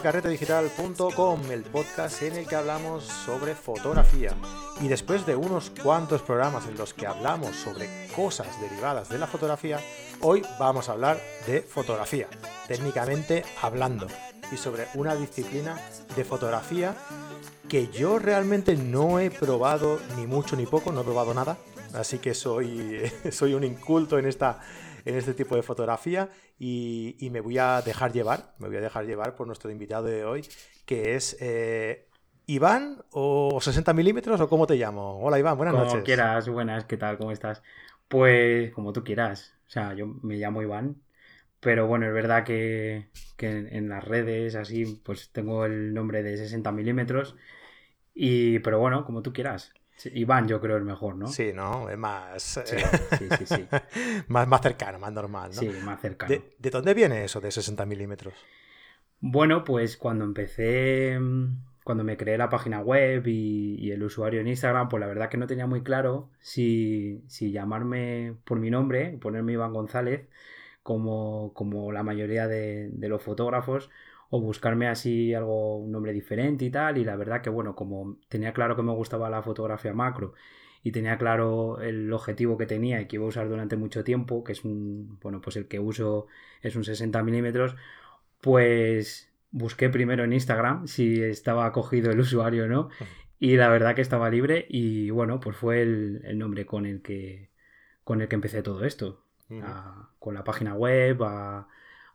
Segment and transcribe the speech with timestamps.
[0.00, 4.34] carretedigital.com, el podcast en el que hablamos sobre fotografía.
[4.80, 9.26] Y después de unos cuantos programas en los que hablamos sobre cosas derivadas de la
[9.26, 9.80] fotografía,
[10.20, 12.28] hoy vamos a hablar de fotografía,
[12.68, 14.06] técnicamente hablando,
[14.50, 15.78] y sobre una disciplina
[16.16, 16.96] de fotografía
[17.68, 21.58] que yo realmente no he probado ni mucho ni poco, no he probado nada,
[21.94, 24.60] así que soy, soy un inculto en esta
[25.04, 29.06] en este tipo de fotografía y, me voy a dejar llevar, me voy a dejar
[29.06, 30.46] llevar por nuestro invitado de hoy,
[30.84, 32.08] que es eh,
[32.46, 35.18] Iván o 60 milímetros o cómo te llamo.
[35.20, 35.92] Hola Iván, buenas noches.
[35.92, 37.18] Como quieras, buenas, ¿qué tal?
[37.18, 37.62] ¿Cómo estás?
[38.08, 41.00] Pues como tú quieras, o sea, yo me llamo Iván,
[41.62, 43.08] pero bueno, es verdad que,
[43.38, 47.36] en, las redes así, pues tengo el nombre de 60 milímetros.
[48.14, 49.72] Y, pero bueno, como tú quieras.
[50.12, 51.28] Iván yo creo es mejor, ¿no?
[51.28, 51.88] Sí, ¿no?
[51.88, 52.42] Es más...
[52.42, 52.76] Sí,
[53.18, 53.66] sí, sí,
[54.28, 55.60] más, más cercano, más normal, ¿no?
[55.60, 56.34] Sí, más cercano.
[56.58, 58.34] ¿De, dónde viene eso de 60 milímetros?
[59.20, 61.18] Bueno, pues cuando empecé,
[61.84, 65.36] cuando me creé la página web y, el usuario en Instagram, pues la verdad que
[65.36, 70.28] no tenía muy claro si, llamarme por mi nombre, ponerme Iván González,
[70.82, 73.90] como, como la mayoría de, de los fotógrafos,
[74.34, 76.96] o buscarme así algo, un nombre diferente y tal.
[76.96, 80.32] Y la verdad que, bueno, como tenía claro que me gustaba la fotografía macro
[80.82, 84.42] y tenía claro el objetivo que tenía y que iba a usar durante mucho tiempo,
[84.42, 86.28] que es un, bueno, pues el que uso
[86.62, 87.76] es un 60 milímetros,
[88.40, 92.88] pues busqué primero en Instagram si estaba acogido el usuario o no.
[93.38, 97.50] Y la verdad que estaba libre y bueno, pues fue el, nombre con el que
[98.02, 99.26] con el que empecé todo esto.
[100.18, 101.68] con la página web, a,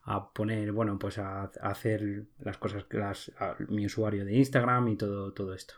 [0.10, 3.30] a poner, bueno, pues a, hacer las cosas que las,
[3.68, 5.76] mi usuario de Instagram y todo, todo esto.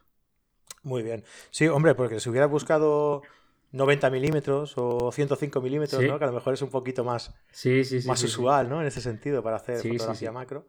[0.83, 1.23] Muy bien.
[1.49, 3.23] Sí, hombre, porque si hubiera buscado
[3.71, 6.19] 90 milímetros o 105 milímetros, ¿no?
[6.19, 8.81] que a lo mejor es un poquito más, sí, más usual ¿no?
[8.81, 10.67] en ese sentido para hacer fotografía macro.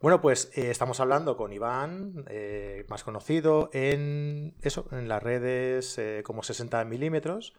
[0.00, 5.98] Bueno, pues eh, estamos hablando con Iván, eh, más conocido en eso, en las redes
[5.98, 7.54] eh, como 60 milímetros.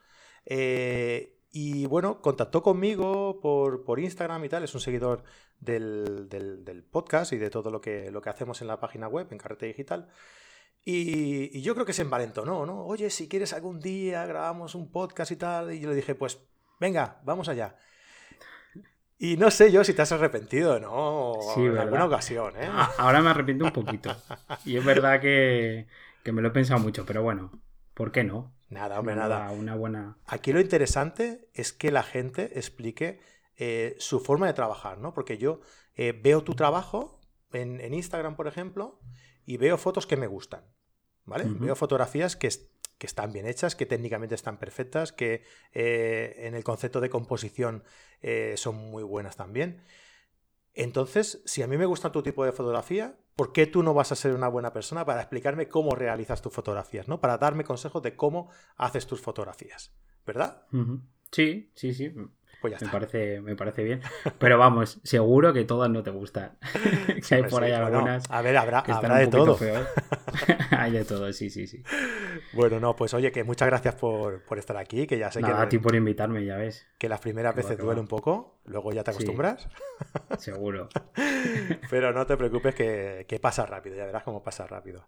[1.57, 5.23] Y bueno, contactó conmigo por, por Instagram y tal, es un seguidor
[5.61, 9.27] del, del, podcast y de todo lo que, lo que hacemos en la página web,
[9.31, 10.09] en Carrete Digital.
[10.83, 12.85] Y, yo creo que se envalentonó, ¿no?
[12.85, 15.71] Oye, si quieres algún día grabamos un podcast y tal.
[15.71, 16.39] Y yo le dije, pues
[16.77, 17.77] venga, vamos allá.
[19.17, 21.37] Y no sé yo si te has arrepentido, ¿no?
[21.53, 22.69] Sí, en alguna ocasión, ¿eh?
[22.97, 24.13] Ahora me arrepiento un poquito.
[24.66, 25.87] Y es verdad que,
[26.22, 27.49] que me lo he pensado mucho, pero bueno,
[27.93, 28.54] ¿por qué no?
[28.70, 29.52] Nada, hombre, nada.
[29.52, 30.18] Una buena...
[30.26, 33.20] Aquí lo interesante es que la gente explique
[33.58, 35.14] eh, su forma de trabajar, ¿no?
[35.14, 35.62] Porque yo
[35.96, 37.22] eh, veo tu trabajo
[37.53, 39.00] en, Instagram, por ejemplo,
[39.46, 40.66] y veo fotos que me gustan,
[41.24, 41.46] ¿vale?
[41.48, 42.50] Veo fotografías que,
[42.98, 47.84] que, están bien hechas, que técnicamente están perfectas, que eh, en el concepto de composición
[48.56, 49.84] son muy buenas también.
[50.74, 54.12] Entonces, si a mí me gusta tu tipo de fotografía, ¿por qué tú no vas
[54.12, 57.19] a ser una buena persona para explicarme cómo realizas tus fotografías, ¿no?
[57.19, 59.94] Para darme consejos de cómo haces tus fotografías,
[60.25, 60.66] ¿verdad?
[61.31, 62.13] Sí, sí, sí.
[62.72, 64.02] Pues me parece, me parece bien.
[64.38, 66.58] Pero vamos, seguro que todas no te gustan.
[67.28, 68.30] que hay por ahí algunas.
[68.30, 69.58] a ver, habrá, de todo.
[70.72, 71.84] hay de todo, sí, sí, sí.
[72.53, 75.52] Bueno, no, pues oye, que muchas gracias por, estar aquí, que ya sé que.
[75.52, 76.88] a ti por invitarme, ya ves.
[76.98, 79.68] Que las primeras veces duele un poco, luego ya te acostumbras.
[80.38, 80.90] seguro.
[81.90, 85.08] Pero no te preocupes que, pasa rápido, ya verás cómo pasa rápido.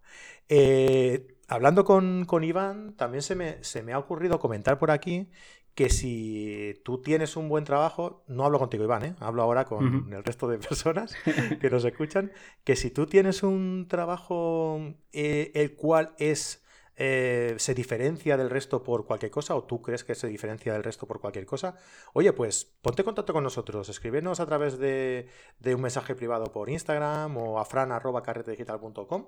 [0.49, 5.29] Eh, hablando con, con, Iván, también se me, se me ha ocurrido comentar por aquí
[5.77, 9.15] que si tú tienes un buen trabajo, no hablo contigo Iván, ¿eh?
[9.19, 11.15] hablo ahora con el resto de personas
[11.61, 12.31] que nos escuchan,
[12.63, 14.81] que si tú tienes un trabajo
[15.13, 16.63] eh, el cual es
[16.95, 20.83] eh, se diferencia del resto por cualquier cosa o tú crees que se diferencia del
[20.83, 21.77] resto por cualquier cosa,
[22.13, 25.27] oye, pues ponte en contacto con nosotros, escríbenos a través de,
[25.59, 29.27] de un mensaje privado por Instagram o a fran.carretedigital.com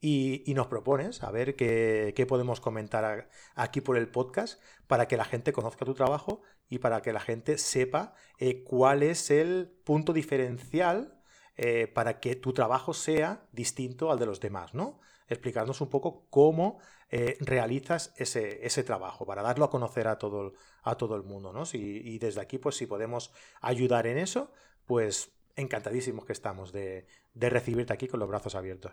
[0.00, 5.24] y, nos propones a ver qué, podemos comentar aquí por el podcast para que la
[5.24, 10.12] gente conozca tu trabajo y para que la gente sepa eh, cuál es el punto
[10.12, 11.20] diferencial
[11.56, 15.00] eh, para que tu trabajo sea distinto al de los demás, ¿no?
[15.28, 16.78] Explicarnos un poco cómo
[17.10, 21.52] eh, realizas ese, ese, trabajo para darlo a conocer a todo, a todo el mundo,
[21.52, 21.64] ¿no?
[21.72, 24.52] y desde aquí, pues si podemos ayudar en eso,
[24.86, 28.92] pues encantadísimos que estamos de, recibirte aquí con los brazos abiertos.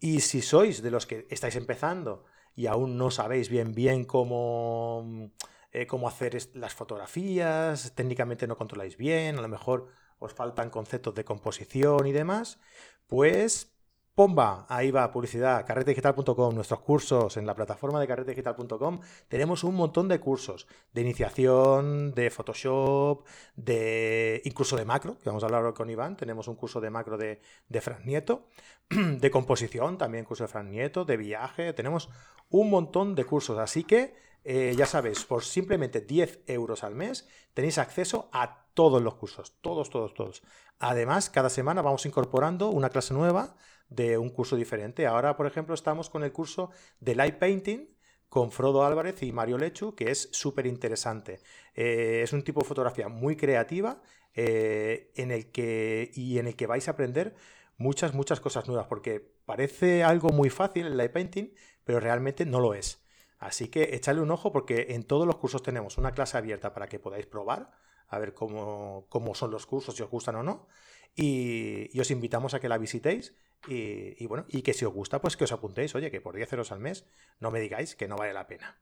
[0.00, 2.24] Y si sois de los que estáis empezando
[2.54, 5.30] y aún no sabéis bien bien cómo,
[5.72, 9.88] eh, cómo hacer las fotografías, técnicamente no controláis bien, a lo mejor
[10.18, 12.58] os faltan conceptos de composición y demás,
[13.06, 13.75] pues
[14.16, 19.00] Pomba, ahí va, publicidad, carretedigital.com, nuestros cursos en la plataforma de carretedigital.com.
[19.28, 23.26] Tenemos un montón de cursos de iniciación, de Photoshop,
[23.56, 26.16] de incluso de macro, que vamos a hablar con Iván.
[26.16, 28.46] Tenemos un curso de macro de, de Nieto,
[28.88, 31.74] de composición, también curso de Fran Nieto, de viaje.
[31.74, 32.08] Tenemos
[32.48, 34.14] un montón de cursos, así que
[34.44, 39.58] eh, ya sabéis, por simplemente 10 euros al mes tenéis acceso a todos los cursos,
[39.60, 40.42] todos, todos, todos.
[40.78, 43.56] Además, cada semana vamos incorporando una clase nueva
[43.88, 45.06] de un curso diferente.
[45.06, 47.96] Ahora, por ejemplo, estamos con el curso de Light Painting
[48.28, 51.40] con Frodo Álvarez y Mario Lechu, que es súper interesante.
[51.74, 54.02] Eh, es un tipo de fotografía muy creativa
[54.34, 57.34] eh, en el que, y en el que vais a aprender
[57.76, 61.54] muchas, muchas cosas nuevas, porque parece algo muy fácil el light painting,
[61.84, 63.04] pero realmente no lo es.
[63.38, 66.88] Así que echadle un ojo porque en todos los cursos tenemos una clase abierta para
[66.88, 67.70] que podáis probar,
[68.08, 70.68] a ver cómo, cómo son los cursos, si os gustan o no.
[71.14, 73.34] y os invitamos a que la visitéis
[73.66, 76.52] y, bueno, y que si os gusta, pues que os apuntéis, oye, que por 10
[76.52, 77.06] euros al mes
[77.40, 78.80] no me digáis que no vale la pena.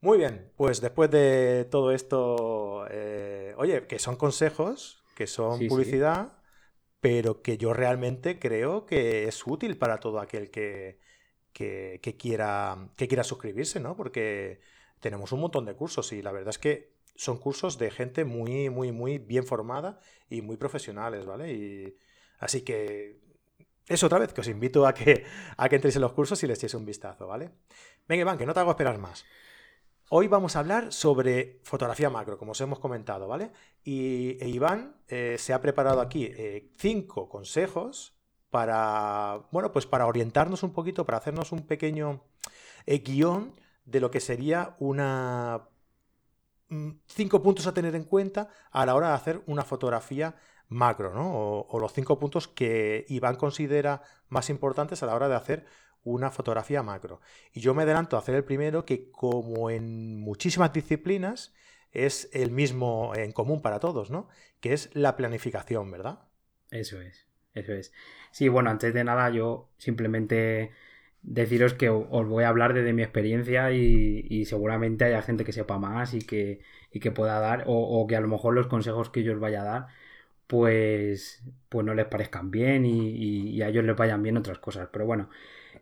[0.00, 6.38] Muy bien, pues después de todo esto, eh, oye, que son consejos, que son publicidad,
[7.00, 11.00] pero que yo realmente creo que es útil para todo aquel que,
[11.52, 13.96] que, quiera, que quiera suscribirse, ¿no?
[13.96, 14.60] Porque
[15.00, 18.70] tenemos un montón de cursos y la verdad es que son cursos de gente muy,
[18.70, 20.00] muy, muy bien formada
[20.30, 21.52] y muy profesionales, ¿vale?
[21.52, 21.98] Y
[22.38, 23.20] así que
[23.90, 25.24] es otra vez que os invito a que,
[25.56, 27.50] a que entréis en los cursos y les echéis un vistazo, ¿vale?
[28.08, 29.24] Venga, Iván, que no te hago esperar más.
[30.10, 33.50] Hoy vamos a hablar sobre fotografía macro, como os hemos comentado, ¿vale?
[33.82, 38.16] Y e Iván eh, se ha preparado aquí eh, cinco consejos
[38.48, 42.22] para, bueno, pues para orientarnos un poquito, para hacernos un pequeño
[42.86, 43.54] eh, guion
[43.84, 45.68] de lo que sería una
[46.68, 50.36] mm, cinco puntos a tener en cuenta a la hora de hacer una fotografía
[50.70, 51.30] macro, ¿no?
[51.68, 55.66] O, los cinco puntos que Iván considera más importantes a la hora de hacer
[56.02, 57.20] una fotografía macro.
[57.52, 61.52] Y yo me adelanto a hacer el primero, que como en muchísimas disciplinas,
[61.92, 64.28] es el mismo en común para todos, ¿no?
[64.60, 66.20] Que es la planificación, ¿verdad?
[66.70, 67.92] Eso es, eso es.
[68.30, 70.70] Sí, bueno, antes de nada, yo simplemente
[71.22, 75.78] deciros que os voy a hablar desde mi experiencia y, seguramente haya gente que sepa
[75.78, 76.60] más y que,
[76.92, 79.62] que pueda dar, o, o, que a lo mejor los consejos que yo os vaya
[79.62, 79.86] a dar
[80.50, 84.88] pues, pues no les parezcan bien y, a ellos les vayan bien otras cosas.
[84.92, 85.30] Pero bueno,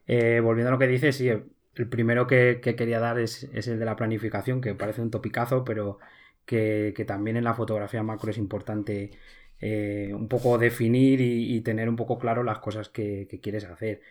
[0.07, 3.85] eh, volviendo a lo que dices, sí, el primero que, quería dar es, el de
[3.87, 5.99] la planificación, que parece un topicazo, pero
[6.45, 9.13] que, también en la fotografía macro es importante
[9.61, 14.03] eh, un poco definir y, tener un poco claro las cosas que, quieres hacer.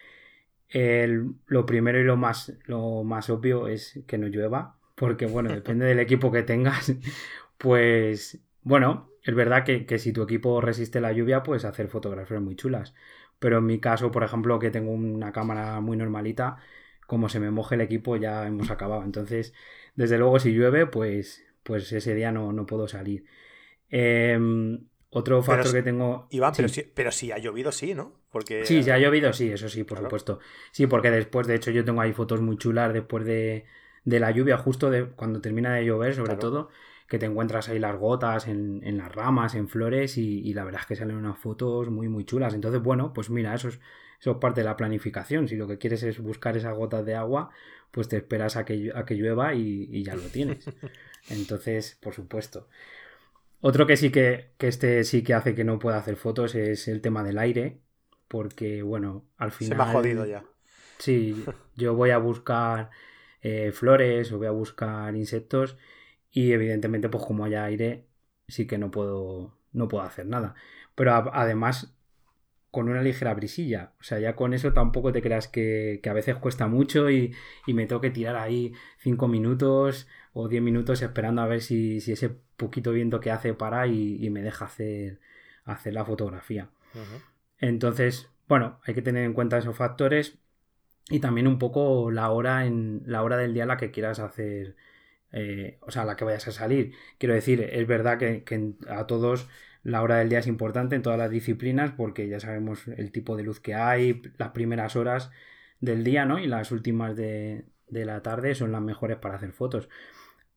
[1.48, 5.86] lo primero y lo más, lo más obvio es que no llueva, porque bueno, depende
[5.86, 6.96] del equipo que tengas,
[7.60, 12.56] pues bueno, es verdad que, si tu equipo resiste la lluvia, puedes hacer fotografías muy
[12.56, 12.94] chulas.
[13.40, 16.58] Pero en mi caso, por ejemplo, que tengo una cámara muy normalita,
[17.06, 19.04] como se me moje el equipo ya hemos acabado.
[19.04, 19.54] Entonces,
[19.96, 23.24] desde luego, si llueve, pues, pues ese día no, no puedo salir.
[23.90, 26.28] Em, otro factor que tengo.
[26.32, 28.20] Iván, pero, si, pero si ha llovido, sí, ¿no?
[28.32, 28.66] Porque...
[28.66, 30.40] Sí, si ha llovido, sí, eso sí, por supuesto.
[30.72, 33.64] Sí, porque después, de hecho, yo tengo ahí fotos muy chulas después de,
[34.04, 36.70] de la lluvia, justo de cuando termina de llover, sobre todo
[37.08, 40.88] que te encuentras ahí las gotas en, las ramas, en flores y, la verdad es
[40.88, 42.54] que salen unas fotos muy muy chulas.
[42.54, 43.80] Entonces, bueno, pues mira, eso es,
[44.20, 45.48] eso es parte de la planificación.
[45.48, 47.50] Si lo que quieres es buscar esas gotas de agua,
[47.92, 50.66] pues te esperas a que, a que llueva y, ya lo tienes.
[51.30, 52.68] Entonces, por supuesto.
[53.62, 56.88] Otro que sí que, que este sí que hace que no pueda hacer fotos es
[56.88, 57.80] el tema del aire,
[58.28, 59.78] porque bueno, al final...
[59.78, 60.44] Se me ha jodido ya.
[61.00, 61.46] Sí,
[61.76, 62.90] yo voy a buscar
[63.42, 65.78] eh, flores o voy a buscar insectos
[66.32, 68.08] y evidentemente, pues como haya aire,
[68.48, 70.56] sí que no puedo, no puedo hacer nada.
[70.96, 71.98] Pero además,
[72.72, 73.94] con una ligera brisilla.
[74.00, 77.34] O sea, ya con eso tampoco te creas que, a veces cuesta mucho y,
[77.68, 82.30] me tengo que tirar ahí 5 minutos o 10 minutos esperando a ver si, ese
[82.56, 85.20] poquito viento que hace para y, me deja hacer,
[85.66, 86.70] hacer la fotografía.
[87.60, 90.38] Entonces, bueno, hay que tener en cuenta esos factores
[91.10, 94.20] y también un poco la hora en la hora del día en la que quieras
[94.20, 94.76] hacer
[95.32, 96.94] eh, o sea, la que vayas a salir.
[97.18, 98.44] Quiero decir, es verdad que,
[98.90, 99.50] a todos
[99.84, 103.38] la hora del día es importante en todas las disciplinas porque ya sabemos el tipo
[103.38, 105.32] de luz que hay, las primeras horas
[105.80, 106.40] del día, ¿no?
[106.40, 109.90] Y las últimas de, la tarde son las mejores para hacer fotos.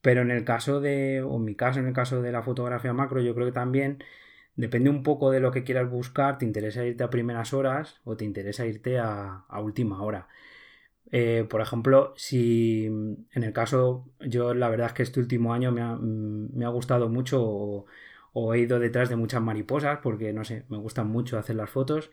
[0.02, 2.92] Pero en el caso de, o en mi caso, en el caso de la fotografía
[2.92, 4.02] macro, yo creo que también
[4.56, 8.16] depende un poco de lo que quieras buscar, te interesa irte a primeras horas o
[8.16, 10.28] te interesa irte a última hora.
[11.12, 15.72] Eh, por ejemplo, si en el caso, yo la verdad es que este último año
[15.72, 17.42] me ha, mm, gustado mucho
[18.32, 21.68] o, he ido detrás de muchas mariposas porque, no sé, me gustan mucho hacer las
[21.70, 22.10] fotos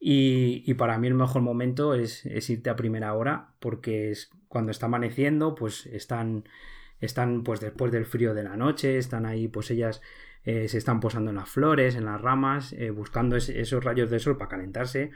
[0.00, 4.86] Y, para mí el mejor momento es, irte a primera hora porque es cuando está
[4.86, 6.44] amaneciendo, pues están,
[7.00, 10.02] están pues después del frío de la noche, están ahí pues ellas
[10.44, 14.20] eh, se están posando en las flores, en las ramas, eh, buscando esos rayos de
[14.20, 15.10] sol para calentarse.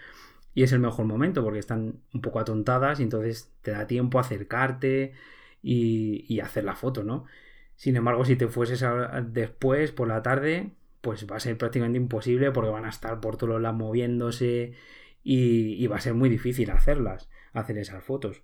[0.55, 4.19] Y es el mejor momento porque están un poco atontadas y entonces te da tiempo
[4.19, 5.13] a acercarte
[5.63, 7.27] y, hacer la foto, ¿no?
[7.77, 8.85] Sin embargo, si te fueses
[9.29, 13.37] después, por la tarde, pues va a ser prácticamente imposible porque van a estar por
[13.37, 14.75] todos lados moviéndose
[15.23, 18.43] y, va a ser muy difícil hacerlas, hacer esas fotos.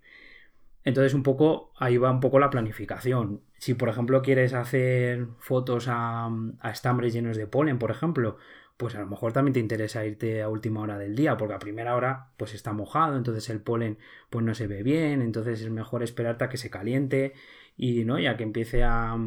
[0.83, 3.41] Entonces, un poco, ahí va un poco la planificación.
[3.57, 6.29] Si, por ejemplo, quieres hacer fotos a,
[6.71, 8.37] estambres llenos de polen, por ejemplo,
[8.77, 11.59] pues a lo mejor también te interesa irte a última hora del día, porque a
[11.59, 13.97] primera hora pues está mojado, entonces el polen
[14.29, 17.33] pues no se ve bien, entonces es mejor esperarte a que se caliente
[17.75, 19.17] y no, ya que empiece a,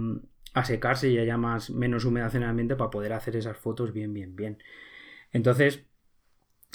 [0.54, 3.92] a secarse y haya más, menos humedad en el ambiente para poder hacer esas fotos
[3.92, 4.58] bien, bien, bien.
[5.32, 5.84] Entonces,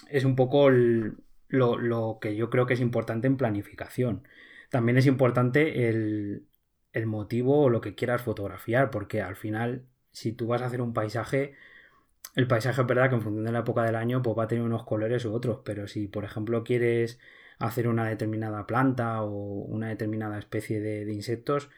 [0.10, 4.28] es un poco lo, que yo creo que es importante en planificación.
[4.70, 6.46] También es importante el,
[6.94, 10.82] el motivo o lo que quieras fotografiar, porque al final, si tú vas a hacer
[10.82, 11.56] un paisaje,
[12.34, 14.48] el paisaje es verdad que en función de la época del año pues va a
[14.48, 17.20] tener unos colores u otros, pero si por ejemplo quieres
[17.60, 21.70] hacer una determinada planta o una determinada especie de insectos,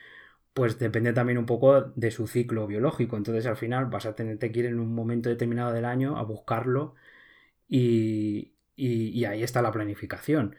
[0.57, 3.15] pues depende también un poco de su ciclo biológico.
[3.15, 6.23] Entonces al final vas a tener que ir en un momento determinado del año a
[6.23, 6.95] buscarlo
[7.69, 8.55] y,
[9.27, 10.55] ahí está la planificación.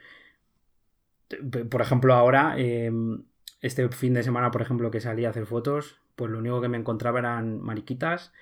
[1.68, 3.24] Por ejemplo, ahora, em,
[3.60, 6.68] este fin de semana, por ejemplo, que salí a hacer fotos, pues lo único que
[6.68, 8.32] me encontraba eran mariquitas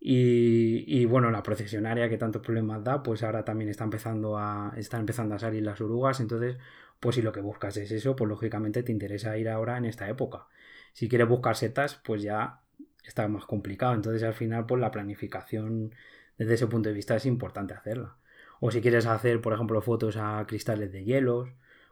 [0.00, 4.72] y, y, bueno, la procesionaria que tantos problemas da, pues ahora también está empezando a,
[4.76, 6.56] están empezando a salir las orugas, entonces,
[7.00, 10.08] pues si lo que buscas es eso, pues lógicamente te interesa ir ahora en esta
[10.08, 10.46] época.
[10.92, 12.60] Si quieres buscar setas, pues ya
[13.04, 13.94] está más complicado.
[13.94, 15.94] Entonces al final, pues la planificación
[16.36, 18.16] desde ese punto de vista es importante hacerla.
[18.60, 21.48] O si quieres hacer, por ejemplo, fotos a cristales de hielos,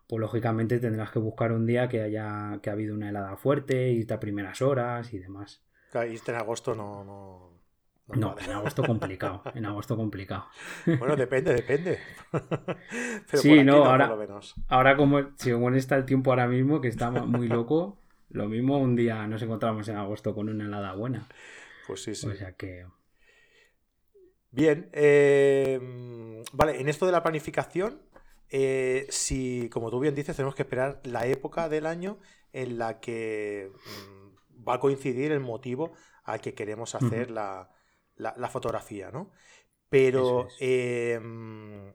[0.08, 3.90] pues lógicamente tendrás que buscar un día que haya que ha habido una helada fuerte,
[3.90, 5.62] irte a primeras horas y demás.
[6.10, 7.55] Irte en agosto no...
[8.08, 10.46] No, en agosto complicado, en agosto complicado.
[10.98, 11.98] Bueno, depende, depende.
[12.32, 14.16] Pero sí, no, ahora,
[14.68, 17.98] ahora como, según está el tiempo ahora mismo, que está muy loco,
[18.30, 21.26] lo mismo un día nos encontramos en agosto con una helada buena.
[21.88, 22.28] Pues sí, sí.
[22.28, 22.86] O sea que.
[24.52, 24.88] Bien.
[24.92, 28.00] Eh, vale, en esto de la planificación,
[28.50, 32.18] eh, si, como tú bien dices, tenemos que esperar la época del año
[32.52, 37.70] en la que mm, va a coincidir el motivo al que queremos hacer la,
[38.48, 39.30] fotografía, ¿no?
[39.88, 41.92] Pero, em,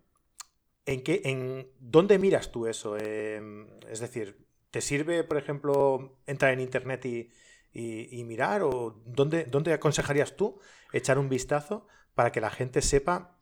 [0.85, 2.97] ¿en, qué, ¿en dónde miras tú eso?
[2.97, 8.63] Em, es decir, ¿Te sirve, por ejemplo, entrar en internet y, mirar?
[8.63, 10.59] ¿O dónde, dónde aconsejarías tú
[10.93, 13.37] echar un vistazo para que la gente sepa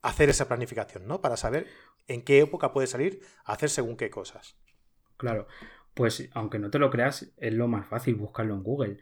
[0.00, 1.20] hacer esa planificación, ¿no?
[1.20, 1.66] Para saber
[2.06, 4.56] en qué época puede salir a hacer según qué cosas.
[5.16, 5.48] Claro,
[5.94, 9.00] pues aunque no te lo creas, es lo más fácil buscarlo en Google.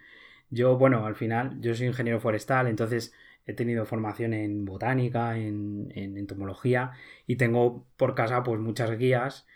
[0.51, 3.13] Yo, bueno, al final, yo soy ingeniero forestal, entonces
[3.47, 6.93] he tenido formación en botánica, en, en entomología
[7.27, 9.47] y tengo por casa pues muchas guías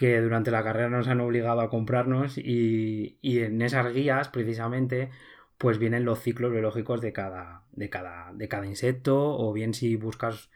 [0.00, 5.10] que durante la carrera nos han obligado a comprarnos y, en esas guías precisamente
[5.58, 9.96] pues vienen los ciclos biológicos de cada, de cada, de cada insecto o bien si
[9.96, 10.48] buscas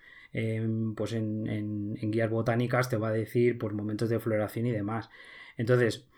[0.97, 5.11] pues en, guías botánicas te va a decir pues, momentos de floración y demás.
[5.59, 6.09] Entonces,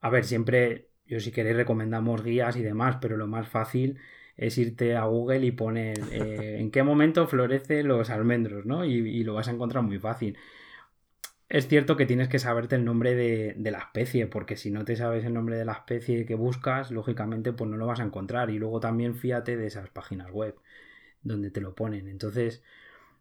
[0.00, 3.98] a ver, siempre yo si queréis recomendamos guías y demás, pero lo más fácil
[4.36, 8.84] es irte a Google y poner eh, en qué momento florecen los almendros, ¿no?
[8.84, 10.38] y, lo vas a encontrar muy fácil.
[11.48, 14.96] Es cierto que tienes que saberte el nombre de, la especie, porque si no te
[14.96, 18.50] sabes el nombre de la especie que buscas, lógicamente pues no lo vas a encontrar.
[18.50, 20.56] Y luego también fíate de esas páginas web
[21.22, 22.08] donde te lo ponen.
[22.08, 22.62] Entonces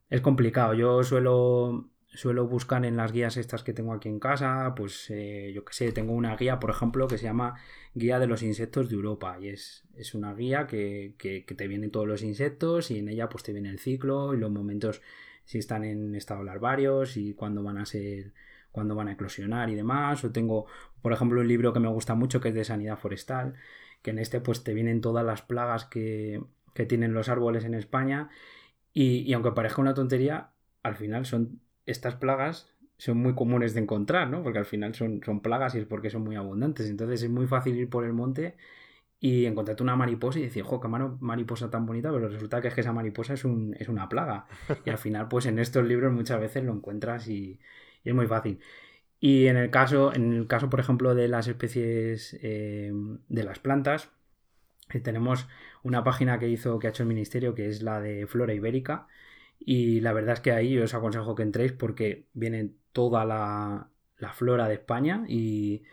[0.10, 0.74] es complicado.
[0.74, 5.52] Yo suelo, suelo buscar en las guías estas que tengo aquí en casa, pues eh,
[5.54, 7.56] yo que sé, tengo una guía, por ejemplo, que se llama
[7.94, 9.38] Guía de los Insectos de Europa.
[9.40, 13.10] Y es, es una guía que, que, que te vienen todos los insectos y en
[13.10, 15.02] ella pues te viene el ciclo y los momentos
[15.46, 18.34] si están en estado larvarios y cuándo van a ser,
[18.72, 20.24] cuándo van a eclosionar y demás.
[20.24, 20.66] O tengo,
[21.02, 23.56] por ejemplo, un libro que me gusta mucho que es de sanidad forestal,
[24.02, 26.42] que en este pues te vienen todas las plagas que,
[26.74, 28.30] que tienen los árboles en España
[28.94, 30.52] y, y, aunque parezca una tontería,
[30.84, 34.44] al final son estas plagas son muy comunes de encontrar, ¿no?
[34.44, 36.90] Porque al final son, son plagas y es porque son muy abundantes.
[36.90, 38.56] Entonces es muy fácil ir por el monte
[39.20, 42.74] y encontrarte una mariposa y decir, jo, qué mariposa tan bonita, pero resulta que es
[42.74, 44.48] que esa mariposa es, un, es una plaga.
[44.86, 47.60] Y al final, pues en estos libros muchas veces lo encuentras y,
[48.04, 48.60] es muy fácil.
[49.20, 52.92] Y en el caso, en el caso, por ejemplo, de las especies eh,
[53.30, 54.12] de las plantas,
[54.94, 55.48] eh, tenemos
[55.84, 59.08] una página que hizo, que ha hecho el ministerio, que es la de Flora Ibérica,
[59.60, 63.90] Y la verdad es que ahí os aconsejo que entréis porque viene toda la,
[64.34, 65.84] flora de España y,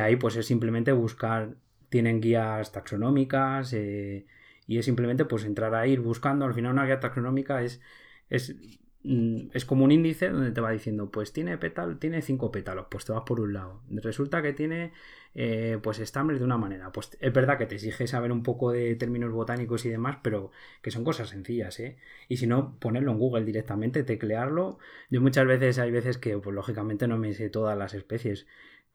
[0.00, 1.56] ahí pues es simplemente buscar,
[1.88, 4.26] tienen guías taxonómicas eh,
[4.66, 6.44] y es simplemente pues entrar a ir buscando.
[6.44, 7.80] Al final una guía taxonómica es,
[8.28, 8.56] es
[9.02, 13.06] es como un índice donde te va diciendo, pues tiene pétalo, tiene cinco pétalos, pues
[13.06, 13.80] te vas por un lado.
[13.90, 14.92] Resulta que tiene
[15.34, 16.92] eh, pues estambres de una manera.
[16.92, 20.50] Pues es verdad que te exige saber un poco de términos botánicos y demás, pero
[20.82, 21.96] que son cosas sencillas, ¿eh?
[22.28, 24.78] Y si no, ponerlo en Google directamente, teclearlo.
[25.08, 28.46] Yo muchas veces hay veces que, pues lógicamente no me sé todas las especies.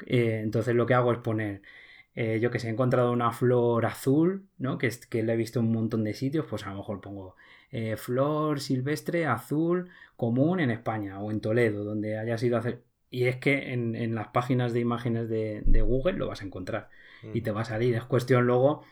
[0.05, 1.61] Eh, entonces lo que hago es poner
[2.15, 4.77] eh, yo que sé, he encontrado una flor azul, ¿no?
[4.77, 7.01] Que, es, que la he visto en un montón de sitios, pues a lo mejor
[7.01, 7.35] pongo
[7.71, 12.83] eh, flor silvestre azul común en España o en Toledo, donde haya sido hacer.
[13.09, 16.89] Y es que en, las páginas de imágenes de, Google lo vas a encontrar
[17.33, 17.95] y te va a salir.
[17.95, 18.83] Es cuestión luego,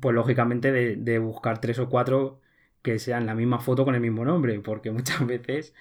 [0.00, 2.40] pues lógicamente, de, buscar tres o cuatro
[2.82, 5.74] que sean la misma foto con el mismo nombre, porque muchas veces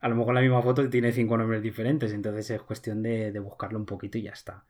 [0.00, 3.38] a lo mejor la misma foto tiene cinco nombres diferentes, entonces es cuestión de, de
[3.38, 4.64] buscarlo un poquito y ya está.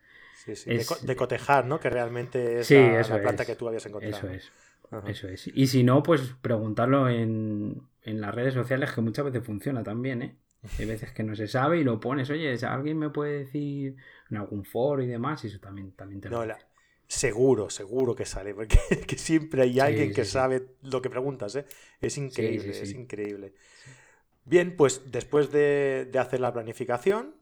[0.45, 0.71] Sí, sí.
[1.03, 1.79] De, cotejar, ¿no?
[1.79, 4.17] Que realmente es la, planta que tú habías encontrado.
[4.17, 4.53] Eso es.
[5.07, 5.47] Eso es.
[5.47, 10.37] Y si no, pues preguntarlo en, las redes sociales, que muchas veces funciona también, ¿eh?
[10.79, 13.97] Hay veces que no se sabe y lo pones, oye, ¿alguien me puede decir
[14.31, 15.43] en algún foro y demás?
[15.45, 16.45] Y eso también, también te lo
[17.07, 21.67] Seguro, seguro que sale, porque que siempre hay alguien que sabe lo que preguntas, ¿eh?
[22.01, 23.55] Es increíble, es increíble.
[24.45, 27.35] Bien, pues después de, de hacer la planificación,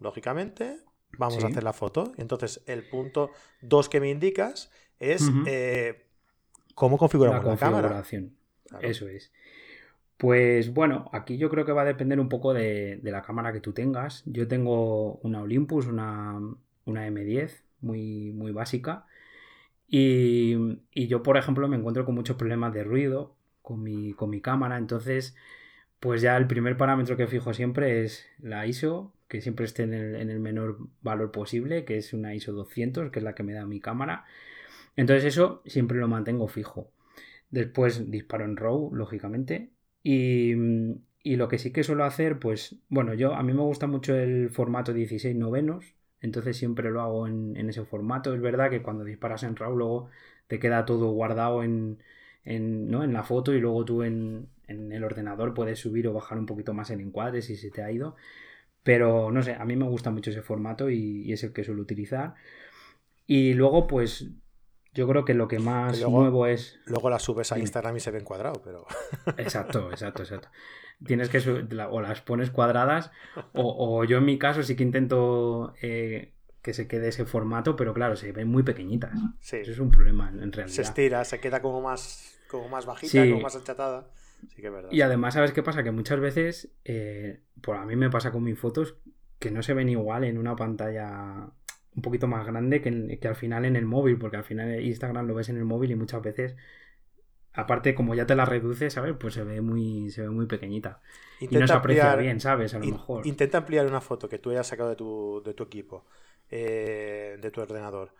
[0.00, 0.78] lógicamente,
[1.16, 2.12] vamos a hacer la foto.
[2.16, 3.30] Entonces, el punto
[3.62, 6.06] 2 que me indicas es eh,
[6.74, 8.34] cómo configuramos la, configuración.
[8.80, 9.32] Eso es.
[10.16, 13.60] Pues bueno, aquí yo creo que va a depender un poco de, la cámara que
[13.60, 14.22] tú tengas.
[14.26, 16.38] Yo tengo una Olympus, una,
[16.84, 19.06] una M10, muy, muy básica.
[19.86, 23.38] Y, y, yo, por ejemplo, me encuentro con muchos problemas de ruido
[23.68, 24.78] con mi, con mi cámara.
[24.78, 25.36] Entonces,
[26.00, 29.92] pues ya el primer parámetro que fijo siempre es la ISO, que siempre esté en
[29.92, 33.66] el, menor valor posible, que es una ISO 200, que es la que me da
[33.66, 34.24] mi cámara.
[34.96, 36.90] Entonces eso siempre lo mantengo fijo.
[37.50, 39.70] Después disparo en RAW, lógicamente.
[40.02, 40.54] Y,
[41.24, 44.48] lo que sí que suelo hacer, pues, bueno, yo a mí me gusta mucho el
[44.50, 48.34] formato 16 novenos, entonces siempre lo hago en, ese formato.
[48.34, 50.08] Es verdad que cuando disparas en RAW luego
[50.46, 51.98] te queda todo guardado en,
[52.44, 53.04] ¿no?
[53.04, 56.46] en la foto y luego tú en, en, el ordenador puedes subir o bajar un
[56.46, 58.16] poquito más el encuadre si se te ha ido.
[58.88, 61.82] Pero no sé, a mí me gusta mucho ese formato y, es el que suelo
[61.82, 62.36] utilizar.
[63.26, 64.30] Y luego, pues
[64.94, 66.80] yo creo que lo que más nuevo es.
[66.86, 68.86] Luego las subes a Instagram y se ven cuadrado, pero.
[69.36, 70.48] Exacto, exacto, exacto.
[71.04, 71.38] Tienes que
[71.90, 73.10] o las pones cuadradas,
[73.52, 77.92] o, yo en mi caso sí que intento eh, que se quede ese formato, pero
[77.92, 79.12] claro, se ven muy pequeñitas.
[79.42, 80.74] Eso es un problema en realidad.
[80.74, 84.08] Se estira, se queda como más, como más bajita, como más achatada.
[84.90, 85.82] Y además, ¿sabes qué pasa?
[85.82, 88.96] Que muchas veces, eh, por a mí me pasa con mis fotos,
[89.38, 91.50] que no se ven igual en una pantalla
[91.94, 95.26] un poquito más grande que, que al final en el móvil, porque al final Instagram
[95.26, 96.56] lo ves en el móvil y muchas veces
[97.58, 99.16] aparte como ya te la reduces, ¿sabes?
[99.18, 101.00] Pues se ve muy, se ve muy pequeñita.
[101.40, 102.72] y no se aprecia bien, ¿sabes?
[102.74, 103.26] A lo mejor.
[103.26, 106.06] Intenta ampliar una foto que tú hayas sacado de tu, de tu equipo,
[106.50, 108.14] eh, de tu ordenador,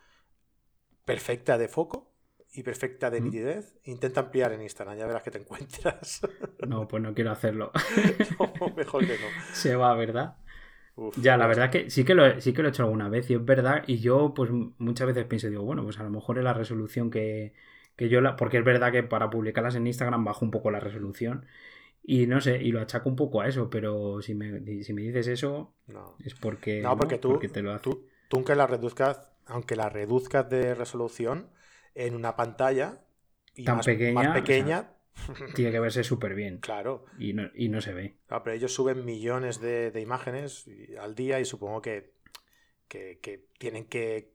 [1.04, 2.07] perfecta de foco,
[2.54, 6.20] y perfecta de nitidez, intenta ampliar en Instagram, ya verás que te encuentras.
[6.66, 7.72] No, pues no quiero hacerlo.
[8.76, 9.26] mejor que no.
[9.52, 10.36] Se va, ¿verdad?
[11.16, 13.34] ya, la verdad que sí que, lo, sí que lo he hecho alguna vez y
[13.34, 13.84] es verdad.
[13.86, 17.10] Y yo, pues muchas veces pienso, digo, bueno, pues a lo mejor es la resolución
[17.10, 17.52] que,
[17.96, 18.36] yo la.
[18.36, 21.46] Porque es verdad que para publicarlas en Instagram bajo un poco la resolución.
[22.02, 25.02] Y no sé, y lo achaco un poco a eso, pero si me, si me
[25.02, 26.16] dices eso, no.
[26.24, 26.80] es porque.
[26.80, 31.50] No, porque, tú, te lo tú, tú, aunque la reduzcas, aunque la reduzcas de resolución,
[31.98, 33.04] en una pantalla
[33.64, 34.90] tan pequeña, pequeña
[35.54, 36.58] tiene que verse súper bien.
[36.58, 37.04] Claro.
[37.18, 38.16] Y no, y no se ve.
[38.28, 40.66] pero ellos suben millones de, imágenes
[41.00, 42.14] al día y supongo que,
[42.86, 44.32] que, tienen que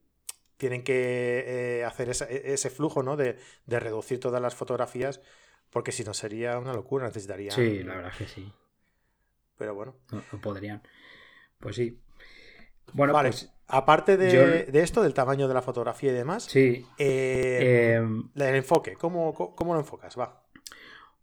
[0.57, 3.17] tienen que eh, hacer ese, flujo ¿no?
[3.17, 5.21] de, reducir todas las fotografías
[5.69, 7.55] porque si no sería una locura, necesitarían...
[7.55, 8.53] Sí, la verdad es que sí.
[9.57, 9.95] Pero bueno.
[10.11, 10.83] No, podrían.
[11.59, 11.99] Pues sí.
[12.93, 16.85] Bueno, pues Aparte de, esto, del tamaño de la fotografía y demás, sí.
[16.97, 20.17] Eh, em, el enfoque, ¿cómo, lo enfocas?
[20.19, 20.43] Va.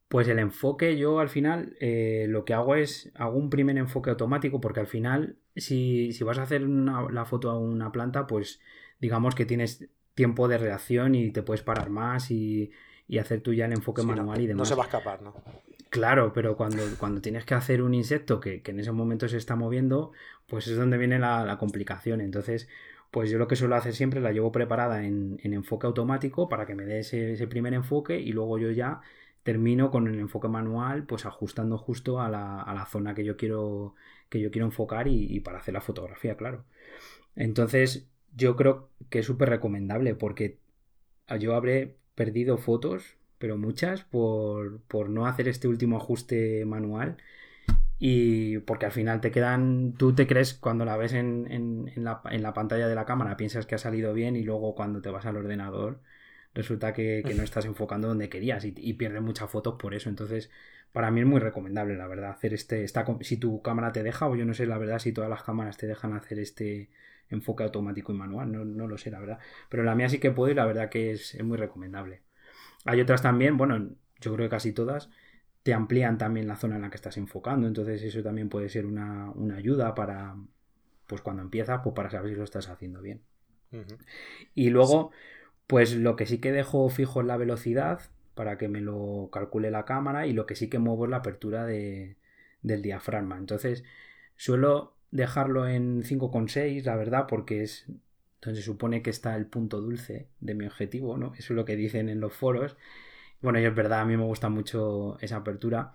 [0.09, 4.11] Pues el enfoque, yo al final eh, lo que hago es, hago un primer enfoque
[4.11, 8.61] automático, porque al final, si, vas a hacer la foto a una planta, pues
[8.99, 12.73] digamos que tienes tiempo de reacción y te puedes parar más y,
[13.21, 14.59] hacer tú ya el enfoque manual y demás.
[14.59, 15.35] No se va a escapar, ¿no?
[15.91, 19.57] Claro, pero cuando, cuando tienes que hacer un insecto que, en ese momento se está
[19.57, 20.13] moviendo,
[20.47, 22.21] pues es donde viene la, complicación.
[22.21, 22.69] Entonces,
[23.11, 26.77] pues yo lo que suelo hacer siempre la llevo preparada en, enfoque automático para que
[26.77, 29.01] me dé ese, primer enfoque y luego yo ya
[29.43, 33.97] termino con el enfoque manual, pues ajustando justo a la, zona que yo quiero,
[34.29, 36.65] que yo quiero enfocar y, para hacer la fotografía, claro.
[37.37, 40.59] Entonces, yo creo que es súper recomendable porque
[41.41, 47.17] yo habré perdido fotos, pero muchas, por, por no hacer este último ajuste manual
[47.99, 52.23] y porque al final te quedan, tú te crees cuando la ves en, en, la,
[52.31, 55.11] en, la, pantalla de la cámara, piensas que ha salido bien y luego cuando te
[55.11, 56.01] vas al ordenador
[56.55, 60.09] resulta que, no estás enfocando donde querías y, y, pierdes muchas fotos por eso.
[60.11, 60.51] Entonces,
[60.93, 64.29] para mí es muy recomendable, la verdad, hacer este, esta, si tu cámara te deja,
[64.29, 66.91] o yo no sé la verdad si todas las cámaras te dejan hacer este
[67.31, 69.39] enfoque automático y manual, no, no lo sé, la verdad.
[69.69, 72.23] Pero la mía sí que puedo y la verdad que es, es muy recomendable.
[72.85, 73.91] Hay otras también, bueno,
[74.21, 75.11] yo creo que casi todas,
[75.63, 78.87] te amplían también la zona en la que estás enfocando, entonces eso también puede ser
[78.87, 80.37] una, ayuda para,
[81.07, 83.23] pues cuando empiezas, pues para saber si lo estás haciendo bien.
[84.55, 85.13] Y luego,
[85.67, 88.01] pues lo que sí que dejo fijo es la velocidad
[88.35, 91.19] para que me lo calcule la cámara y lo que sí que muevo es la
[91.19, 92.17] apertura de,
[92.63, 93.37] del diafragma.
[93.37, 93.85] Entonces,
[94.37, 97.87] suelo dejarlo en 5,6, la verdad, porque es
[98.43, 101.35] donde se supone que está el punto dulce de mi objetivo, ¿no?
[101.35, 102.77] Eso es lo que dicen en los foros.
[103.43, 105.93] Bueno, y es verdad, a mí me gusta mucho esa apertura.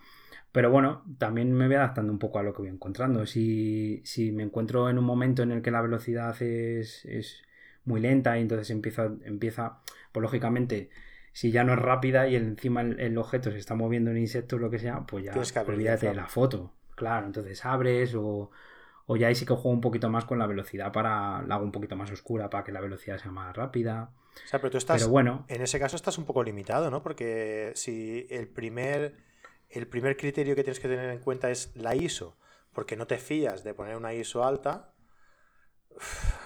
[0.52, 3.26] Pero bueno, también me voy adaptando un poco a lo que voy encontrando.
[3.26, 7.44] Si, si me encuentro en un momento en el que la velocidad es, es
[7.84, 9.80] muy lenta y entonces empieza, empieza,
[10.12, 10.90] pues lógicamente,
[11.34, 14.62] si ya no es rápida y encima el, objeto se está moviendo en insectos o
[14.62, 15.34] lo que sea, pues ya
[15.68, 16.74] olvídate de la foto.
[16.96, 18.52] Claro, entonces abres o,
[19.08, 21.64] o ya ahí sí que juego un poquito más con la velocidad para la hago
[21.64, 24.12] un poquito más oscura para que la velocidad sea más rápida.
[24.44, 25.08] O sea, pero tú estás.
[25.08, 25.46] bueno.
[25.48, 27.04] En ese caso estás un poco limitado, ¿no?
[27.04, 29.18] Porque si el primer,
[29.70, 32.38] el primer criterio que tienes que tener en cuenta es la ISO,
[32.74, 34.94] porque no te fías de poner una ISO alta.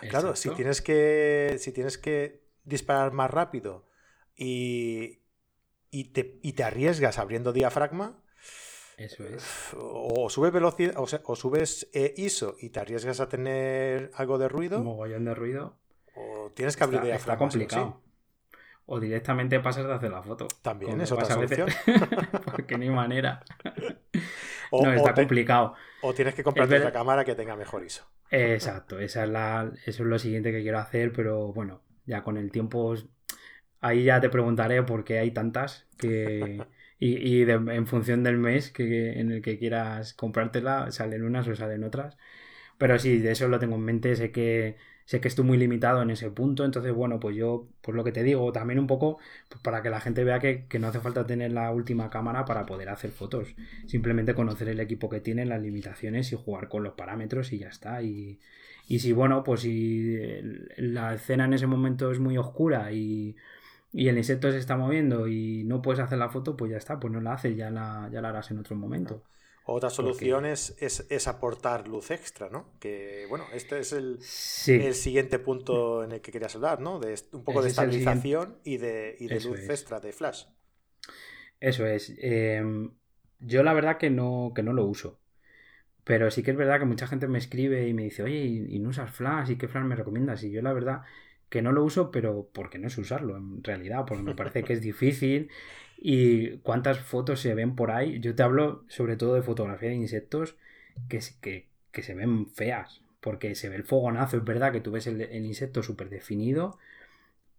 [0.09, 1.55] claro, si tienes que.
[1.59, 3.87] Si tienes que disparar más rápido
[4.35, 5.21] y,
[5.89, 8.21] y, te, y te arriesgas abriendo diafragma,
[8.99, 9.73] eso es.
[9.77, 14.83] O subes velocidad, o, subes eh, ISO y te arriesgas a tener algo de ruido.
[14.83, 15.77] Mogollón de ruido.
[16.15, 18.01] O tienes que abrir Está complicado.
[18.85, 20.47] O directamente pasas de hacer la foto.
[20.61, 21.69] También es otra solución.
[22.51, 23.43] Porque ni manera.
[24.71, 25.75] no, está complicado.
[26.01, 28.05] O tienes que comprarte otra cámara que tenga mejor ISO.
[28.31, 32.37] Exacto, esa es la, eso es lo siguiente que quiero hacer, pero bueno, ya con
[32.37, 32.95] el tiempo
[33.81, 36.63] ahí ya te preguntaré por qué hay tantas que
[36.99, 41.83] y, en función del mes que, en el que quieras comprártela, salen unas o salen
[41.83, 42.17] otras.
[42.77, 46.01] Pero sí, de eso lo tengo en mente, sé que, sé que estoy muy limitado
[46.01, 49.17] en ese punto, entonces bueno, pues yo, pues lo que te digo, también un poco
[49.49, 52.65] pues para que la gente vea que, no hace falta tener la última cámara para
[52.65, 53.55] poder hacer fotos,
[53.87, 57.69] simplemente conocer el equipo que tiene, las limitaciones y jugar con los parámetros y ya
[57.69, 58.01] está.
[58.03, 58.39] Y,
[58.87, 60.17] y si bueno, pues si
[60.77, 63.35] la escena en ese momento es muy oscura y
[63.91, 66.99] y el insecto se está moviendo y no puedes hacer la foto, pues ya está,
[66.99, 69.23] pues no la haces, ya la, ya la harás en otro momento.
[69.65, 72.73] Otra solución es, es, aportar luz extra, ¿no?
[72.79, 74.19] Que bueno, este es el,
[74.67, 76.99] el, siguiente punto en el que querías hablar, ¿no?
[76.99, 80.45] De un poco de estabilización y de, y de luz extra, de flash.
[81.59, 82.13] Eso es.
[82.17, 82.91] Em,
[83.39, 85.19] yo la verdad que no, que no lo uso.
[86.03, 88.79] Pero sí que es verdad que mucha gente me escribe y me dice, oye, ¿y,
[88.79, 89.51] no usas flash?
[89.51, 90.43] ¿Y qué flash me recomiendas?
[90.43, 91.01] Y yo la verdad
[91.49, 94.73] que no lo uso, pero porque no es usarlo en realidad, porque me parece que
[94.73, 95.49] es difícil.
[95.97, 98.19] Y cuántas fotos se ven por ahí.
[98.19, 100.55] Yo te hablo sobre todo de fotografía de insectos
[101.09, 104.91] que, que, que se ven feas, porque se ve el fogonazo, es verdad que tú
[104.91, 106.77] ves el, insecto súper definido,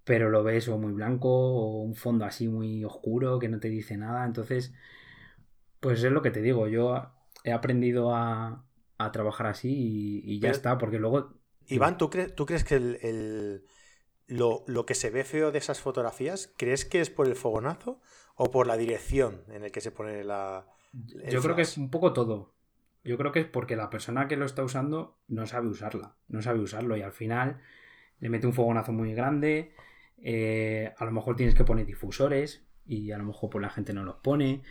[0.05, 3.69] pero lo ves o muy blanco o un fondo así muy oscuro que no te
[3.69, 4.73] dice nada, entonces,
[5.81, 7.11] pues es lo que te digo, yo
[7.45, 8.65] he aprendido a,
[8.99, 11.35] a trabajar así y, ya está, porque luego...
[11.67, 13.65] Iván, ¿tú, ¿tú crees que el
[14.31, 18.01] lo, que se ve feo de esas fotografías, ¿crees que es por el fogonazo
[18.37, 20.67] o por la dirección en el que se pone la...
[20.93, 22.55] Yo creo que es un poco todo.
[23.03, 26.43] Yo creo que es porque la persona que lo está usando no sabe usarla, no
[26.43, 27.61] sabe usarlo y al final
[28.21, 29.75] le mete un fogonazo muy grande,
[30.23, 33.93] eh, a lo mejor tienes que poner difusores y a lo mejor pues la gente
[33.93, 34.63] no los pone.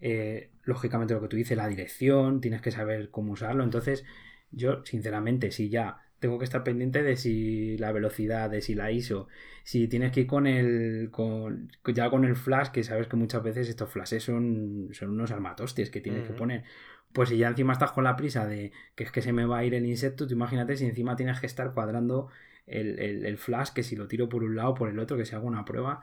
[0.00, 3.64] Eh, lógicamente lo que tú dices, la dirección, tienes que saber cómo usarlo.
[3.64, 4.04] Entonces,
[4.50, 8.92] yo sinceramente, si ya tengo que estar pendiente de si la velocidad, de si la
[8.92, 9.26] ISO,
[9.64, 13.42] si tienes que ir con el, con, ya con el flash, que sabes que muchas
[13.42, 16.64] veces estos flashes son, son unos armatostes que tienes que poner.
[17.12, 19.58] Pues si ya encima estás con la prisa de que es que se me va
[19.58, 22.28] a ir el insecto, tú imagínate si encima tienes que estar cuadrando
[22.66, 25.34] el, flash, que si lo tiro por un lado o por el otro, que se
[25.34, 26.02] haga una prueba.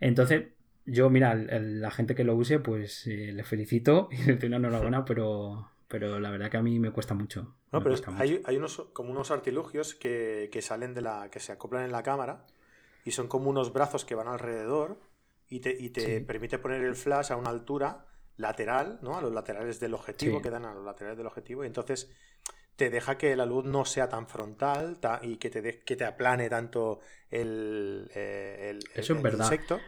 [0.00, 0.44] Entonces,
[0.86, 4.56] yo, mira, la gente que lo use, pues eh, le felicito y le doy una
[4.58, 7.56] enhorabuena, pero, pero la verdad que a mí me cuesta mucho.
[7.72, 11.30] No, pero hay, hay, unos como unos artilugios que, que, salen de la.
[11.30, 12.46] que se acoplan en la cámara
[13.04, 14.98] y son como unos brazos que van alrededor
[15.48, 19.16] y te, permite poner el flash a una altura lateral, ¿no?
[19.16, 22.10] A los laterales del objetivo, que dan a los laterales del objetivo, y entonces
[22.74, 26.50] te deja que la luz no sea tan frontal y que te, que te aplane
[26.50, 29.44] tanto el, eh, Eso es verdad.
[29.44, 29.80] insecto.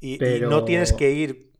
[0.00, 1.52] Y, no tienes que ir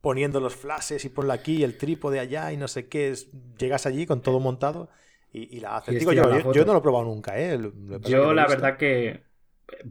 [0.00, 3.14] poniendo los flashes y ponla aquí, el trípode allá y no sé qué.
[3.58, 4.90] llegas allí con todo montado
[5.32, 5.98] y, la haces.
[5.98, 7.58] Digo, yo, yo, no lo he probado nunca, ¿eh?
[8.02, 9.22] yo la verdad que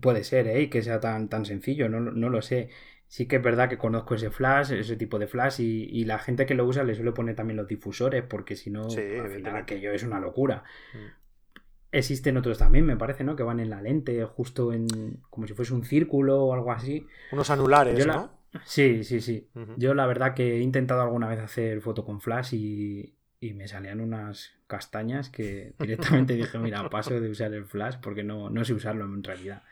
[0.01, 0.69] puede ser, ¿eh?
[0.69, 2.69] Que sea tan, tan sencillo, no, no lo sé
[3.07, 6.45] sí que es verdad que conozco ese flash, ese tipo de flash, y, la gente
[6.45, 9.91] que lo usa le suele poner también los difusores, porque si no, al final aquello
[9.91, 10.63] es una locura.
[10.93, 11.17] Mm.
[11.89, 13.35] Existen otros también, me parece, ¿no?
[13.35, 14.87] Que van en la lente, justo en.
[15.29, 17.07] como si fuese un círculo o algo así.
[17.31, 18.36] Unos anulares, ¿no?
[18.65, 19.49] Sí, sí, sí.
[19.77, 23.67] Yo la verdad que he intentado alguna vez hacer foto con flash y, y me
[23.67, 28.65] salían unas castañas que directamente dije, mira, paso de usar el flash porque no, no
[28.65, 29.63] sé usarlo en realidad.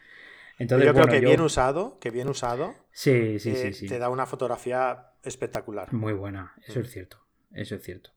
[0.57, 3.99] Entonces, yo creo que bien usado, que bien usado, sí, sí, sí, eh, sí, te
[3.99, 5.91] da una fotografía espectacular.
[5.91, 6.91] Muy buena, eso es mm.
[6.91, 7.17] cierto,
[7.51, 8.11] eso es cierto.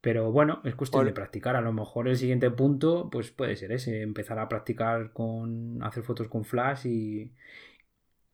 [0.00, 1.56] Pero bueno, es cuestión de practicar.
[1.56, 6.04] A lo mejor el siguiente punto, pues puede ser ese, empezar a practicar con hacer
[6.04, 7.32] fotos con flash y,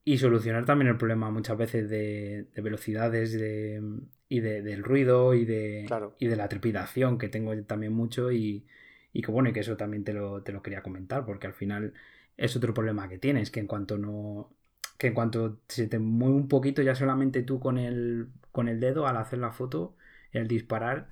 [0.04, 3.82] y solucionar también el problema muchas veces de, velocidades de,
[4.28, 5.86] y de, del ruido y de,
[6.18, 8.66] y de la trepidación que tengo también mucho y,
[9.12, 11.54] y que bueno, y que eso también te lo, te lo quería comentar porque al
[11.54, 11.94] final
[12.36, 14.50] es otro problema que tienes, que en cuanto no
[14.98, 18.80] que en cuanto se te mueve un poquito ya solamente tú con el con el
[18.80, 19.96] dedo al hacer la foto,
[20.32, 21.08] el disparar,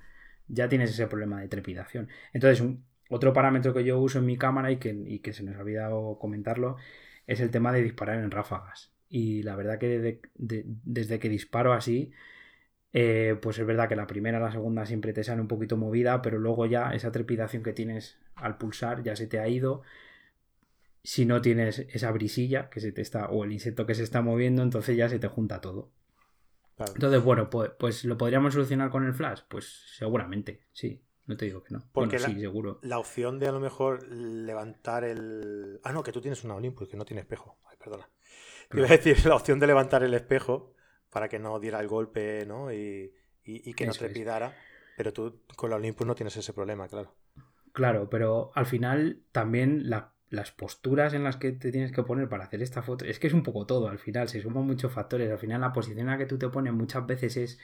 [0.47, 2.09] ya tienes ese problema de trepidación.
[2.31, 2.65] Entonces,
[3.09, 6.17] otro parámetro que yo uso en mi cámara y que, que se nos ha olvidado
[6.19, 6.77] comentarlo
[7.27, 8.91] es el tema de disparar en ráfagas.
[9.09, 12.11] Y la verdad que desde, que disparo así,
[12.93, 16.21] eh, pues es verdad que la primera, la segunda siempre te sale un poquito movida,
[16.21, 19.83] pero luego ya esa trepidación que tienes al pulsar ya se te ha ido
[21.03, 24.21] si no tienes esa brisilla que se te está, o el insecto que se está
[24.21, 25.91] moviendo, entonces ya se te junta todo.
[26.79, 29.41] Entonces, bueno, pues, pues, lo podríamos solucionar con el flash.
[29.47, 29.65] Pues
[29.97, 31.01] seguramente, sí.
[31.25, 31.83] No te digo que no.
[31.91, 32.79] Porque sí, seguro.
[32.81, 35.79] La opción de a lo mejor levantar el.
[35.83, 37.57] Ah, no, que tú tienes una Olympus que no tiene espejo.
[37.69, 38.09] Ay, perdona.
[38.73, 40.73] Iba a decir la opción de levantar el espejo
[41.09, 42.73] para que no diera el golpe, ¿no?
[42.73, 44.55] Y, que no trepidara.
[44.97, 47.15] Pero tú con la Olympus no tienes ese problema, claro.
[47.71, 52.27] Claro, pero al final también la las posturas en las que te tienes que poner
[52.27, 54.91] para hacer esta foto, es que es un poco todo, al final se suman muchos
[54.91, 57.59] factores, al final la posición en la que tú te pones muchas veces es,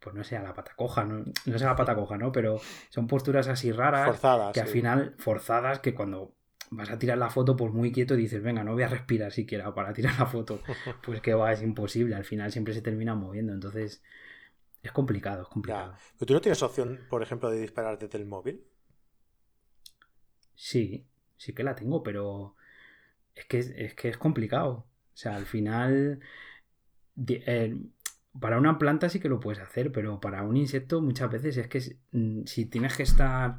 [0.00, 2.32] pues no sé, a la pata coja, no, no sé a la pata coja, ¿no?
[2.32, 6.34] Pero son posturas así raras, forzadas, que al final, forzadas, que cuando
[6.70, 9.74] vas a tirar la foto, pues muy quieto dices, venga, no voy a respirar siquiera
[9.74, 10.62] para tirar la foto,
[11.04, 14.02] pues que va, es imposible, al final siempre se termina moviendo, entonces
[14.82, 15.94] es complicado, es complicado.
[16.18, 18.64] ¿Pero tú no tienes opción, por ejemplo, de disparar desde el móvil?
[20.54, 22.56] Sí, sí que la tengo, pero
[23.34, 24.86] es que es, que es complicado.
[25.12, 26.20] O sea, al final,
[27.26, 27.76] eh,
[28.38, 31.68] para una planta sí que lo puedes hacer, pero para un insecto muchas veces es
[31.68, 33.58] que mm, si tienes que estar,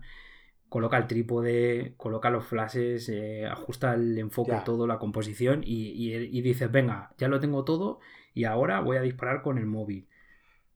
[0.70, 6.72] coloca el trípode, coloca los flashes, eh, ajusta el enfoque, todo, la composición y, dices,
[6.72, 8.00] venga, ya lo tengo todo
[8.34, 10.08] y ahora voy a disparar con el móvil.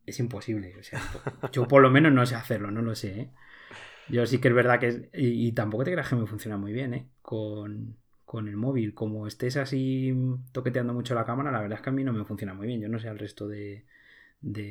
[0.05, 0.75] Es imposible.
[0.77, 1.01] O sea,
[1.53, 3.19] yo por lo menos no sé hacerlo, no lo sé.
[3.21, 3.31] ¿eh?
[4.09, 5.09] Yo sí que es verdad que.
[5.13, 7.07] y, tampoco te creas que me funciona muy bien, ¿eh?
[7.21, 7.97] Con,
[8.33, 8.93] el móvil.
[8.93, 10.13] Como estés así
[10.51, 12.81] toqueteando mucho la cámara, la verdad es que a mí no me funciona muy bien.
[12.81, 13.85] Yo no sé al resto de,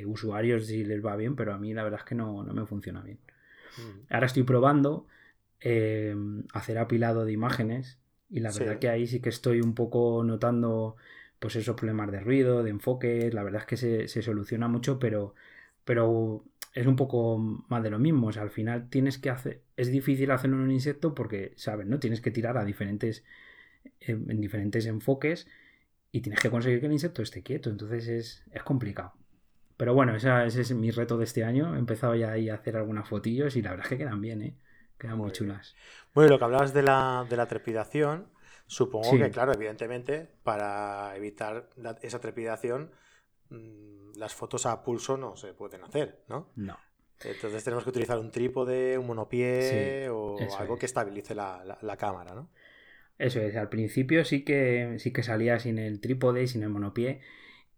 [0.07, 3.01] usuarios si les va bien, pero a mí la verdad es que no, me funciona
[3.03, 3.19] bien.
[3.79, 4.13] Mm.
[4.13, 5.07] Ahora estoy probando
[5.61, 6.15] eh,
[6.53, 7.99] hacer apilado de imágenes.
[8.31, 10.97] Y la verdad que ahí sí que estoy un poco notando
[11.39, 13.31] pues esos problemas de ruido, de enfoque.
[13.33, 15.35] La verdad es que se, se soluciona mucho, pero,
[15.85, 18.27] pero es un poco más de lo mismo.
[18.29, 19.63] O sea, al final tienes que hacer.
[19.77, 21.87] Es difícil hacerlo en un insecto porque, ¿sabes?
[21.87, 22.01] ¿No?
[22.01, 23.25] Tienes que tirar a diferentes.
[24.01, 25.47] En, diferentes enfoques
[26.13, 27.71] y tienes que conseguir que el insecto esté quieto.
[27.71, 29.15] Entonces es, es complicado.
[29.77, 31.75] Pero bueno, ese es mi reto de este año.
[31.75, 34.43] He empezado ya ahí a hacer algunas fotillos y la verdad es que quedan bien,
[34.43, 34.57] ¿eh?
[34.99, 35.75] Quedan muy, chulas.
[36.15, 38.29] Bueno, lo que hablabas de la, de la trepidación,
[38.67, 41.69] supongo que, claro, evidentemente, para evitar
[42.01, 42.93] esa trepidación,
[43.51, 46.51] Mm, las fotos a pulso no se pueden hacer, ¿no?
[46.57, 46.79] No.
[47.23, 52.51] Entonces tenemos que utilizar un trípode, un monopié o algo que estabilice la, cámara, ¿no?
[53.19, 56.71] Eso es, al principio sí que, sí que salía sin el trípode y sin el
[56.71, 57.21] monopié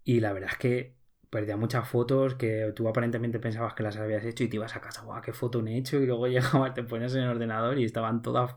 [0.04, 0.96] y la verdad es que
[1.30, 4.80] perdía muchas fotos que tú aparentemente pensabas que las habías hecho y te ibas a
[4.80, 7.78] casa, guau, qué foto me he hecho y luego llegabas, te pones en el ordenador
[7.78, 8.56] y estaban todas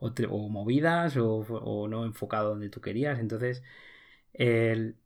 [0.00, 3.18] o, movidas o, o, no enfocado donde tú querías.
[3.18, 3.62] Entonces,
[4.34, 4.96] el,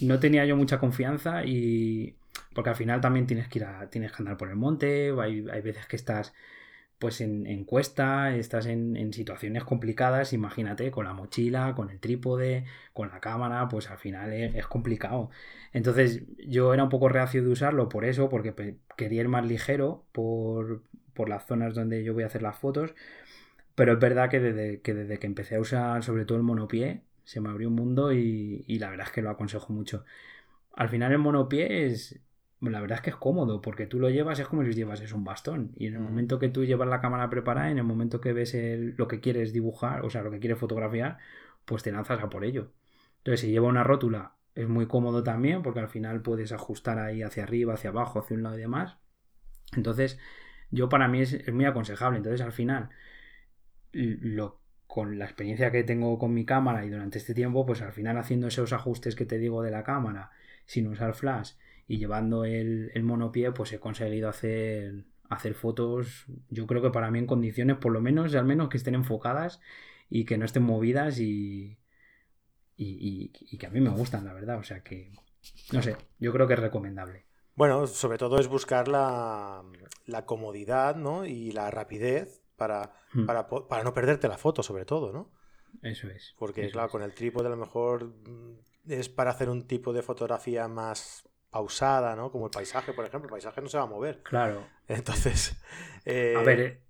[0.00, 2.16] no tenía yo mucha confianza y
[2.54, 5.46] porque al final también tienes que ir a, tienes que andar por el monte, hay,
[5.50, 6.34] hay veces que estás
[6.98, 13.10] pues en, cuesta, estás en, situaciones complicadas, imagínate, con la mochila, con el trípode, con
[13.10, 15.30] la cámara, pues al final es, complicado.
[15.72, 20.04] Entonces yo era un poco reacio de usarlo por eso, porque quería ir más ligero
[20.12, 20.82] por,
[21.14, 22.94] por las zonas donde yo voy a hacer las fotos,
[23.74, 27.50] pero es verdad que desde, que empecé a usar sobre todo el monopié, se me
[27.50, 30.04] abrió un mundo y, y la verdad es que lo aconsejo mucho.
[30.72, 32.20] Al final el monopié es,
[32.60, 35.12] la verdad es que es cómodo, porque tú lo llevas, es como si llevas es
[35.12, 35.72] un bastón.
[35.76, 36.04] Y en el mm.
[36.04, 38.56] momento que tú llevas la cámara preparada, en el momento que ves
[38.96, 41.18] lo que quieres dibujar, o sea, lo que quieres fotografiar,
[41.64, 42.72] pues te lanzas a por ello.
[43.18, 47.22] Entonces, si lleva una rótula, es muy cómodo también, porque al final puedes ajustar ahí
[47.22, 48.96] hacia arriba, hacia abajo, hacia un lado y demás.
[49.76, 50.18] Entonces,
[50.70, 52.18] yo para mí es, muy aconsejable.
[52.18, 52.88] Entonces, al final,
[53.92, 57.92] lo, con la experiencia que tengo con mi cámara y durante este tiempo, pues al
[57.92, 60.30] final haciendo esos ajustes que te digo de la cámara,
[60.64, 61.52] sin usar flash,
[61.88, 67.10] y llevando el, el monopié pues he conseguido hacer, hacer fotos yo creo que para
[67.10, 69.60] mí en condiciones por lo menos al menos que estén enfocadas
[70.08, 71.78] y que no estén movidas y,
[72.76, 75.12] y, y, que a mí me gustan la verdad o sea que
[75.72, 79.62] no sé yo creo que es recomendable bueno sobre todo es buscar la,
[80.06, 81.24] la comodidad ¿no?
[81.24, 83.26] y la rapidez para, hmm.
[83.26, 85.30] para, para, no perderte la foto sobre todo ¿no?
[85.82, 89.66] eso es porque claro con el trípode a lo mejor mm, es para hacer un
[89.66, 92.30] tipo de fotografía más pausada, ¿no?
[92.30, 93.28] Como el paisaje, por ejemplo.
[93.28, 94.22] El paisaje no se va a mover.
[94.22, 94.66] Claro.
[94.88, 95.56] Entonces.
[96.04, 96.80] Eh, a ver,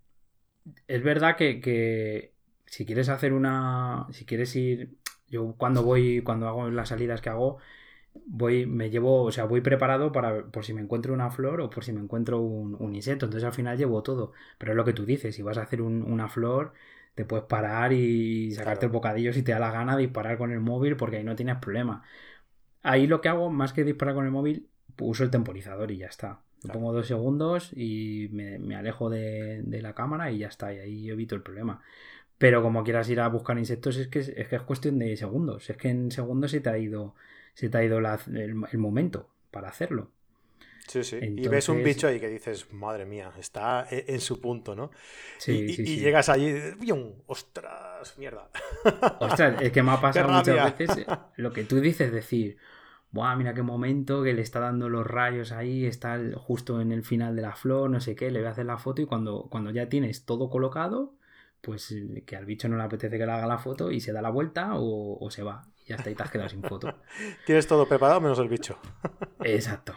[0.88, 2.32] es verdad que,
[2.66, 4.06] si quieres hacer una.
[4.12, 4.96] Si quieres ir.
[5.28, 7.58] Yo cuando voy, cuando hago las salidas que hago,
[8.26, 11.68] voy, me llevo, o sea, voy preparado para por si me encuentro una flor o
[11.68, 13.26] por si me encuentro un, insecto.
[13.26, 14.32] Entonces al final llevo todo.
[14.58, 16.74] Pero es lo que tú dices, si vas a hacer una flor,
[17.14, 20.60] te puedes parar y sacarte el bocadillo si te da la gana, disparar con el
[20.60, 22.04] móvil, porque ahí no tienes problema.
[22.86, 24.68] Ahí lo que hago, más que disparar con el móvil,
[25.00, 26.40] uso el temporizador y ya está.
[26.72, 30.72] Pongo dos segundos y me, alejo de, la cámara y ya está.
[30.72, 31.82] Y ahí evito el problema.
[32.38, 35.68] Pero como quieras ir a buscar insectos, es que es, que es cuestión de segundos.
[35.68, 37.16] Es que en segundos se te ha ido,
[37.54, 40.10] se te ha ido el, momento para hacerlo.
[40.86, 41.18] Sí, sí.
[41.20, 44.92] Y ves un bicho ahí que dices, madre mía, está e, en su punto, ¿no?
[45.38, 46.54] Sí, y, sí, y llegas allí,
[47.26, 48.16] ¡ostras!
[48.16, 48.48] Mierda.
[49.18, 52.56] Ostras, es que me ha pasado muchas veces lo que tú dices, decir,
[53.10, 57.02] Buah, mira qué momento que le está dando los rayos ahí, está justo en el
[57.02, 59.46] final de la flor, no sé qué, le voy a hacer la foto y cuando,
[59.50, 61.14] cuando ya tienes todo colocado,
[61.60, 64.12] pues eh, que al bicho no le apetece que le haga la foto y se
[64.12, 65.62] da la vuelta o, se va.
[65.84, 66.94] Y ya está, y te has quedado sin foto.
[67.46, 68.78] Tienes todo preparado menos el bicho.
[69.40, 69.94] Exacto.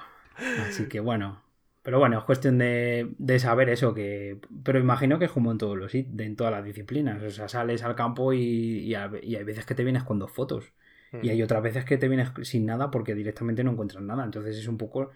[0.67, 1.43] Así que bueno.
[1.81, 4.39] Pero bueno, es cuestión de, saber eso, que.
[4.63, 7.23] Pero imagino que es como en todos los en todas las disciplinas.
[7.23, 10.73] O sea, sales al campo y, y hay veces que te vienes con dos fotos.
[11.21, 14.23] Y hay otras veces que te vienes sin nada porque directamente no encuentras nada.
[14.23, 15.11] Entonces es un poco.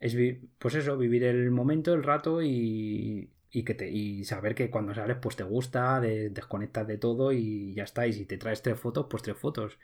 [0.00, 0.16] Es
[0.58, 4.94] pues eso, vivir el momento, el rato y, y que te, y saber que cuando
[4.94, 8.06] sales pues te gusta, desconectas de todo y ya está.
[8.06, 9.78] Y si te traes tres fotos, pues tres fotos.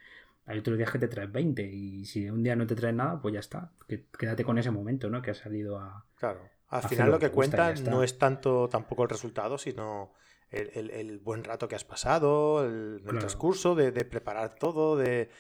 [0.47, 3.21] Hay otros días que te traes 20 y si un día no te traes nada,
[3.21, 3.71] pues ya está.
[4.19, 5.21] quédate con ese momento, ¿no?
[5.21, 6.05] Que has salido a...
[6.17, 6.41] Claro.
[6.71, 10.13] Al final lo que, cuenta no es tanto tampoco el resultado, sino
[10.51, 15.31] el, buen rato que has pasado, el, transcurso de, preparar todo, de...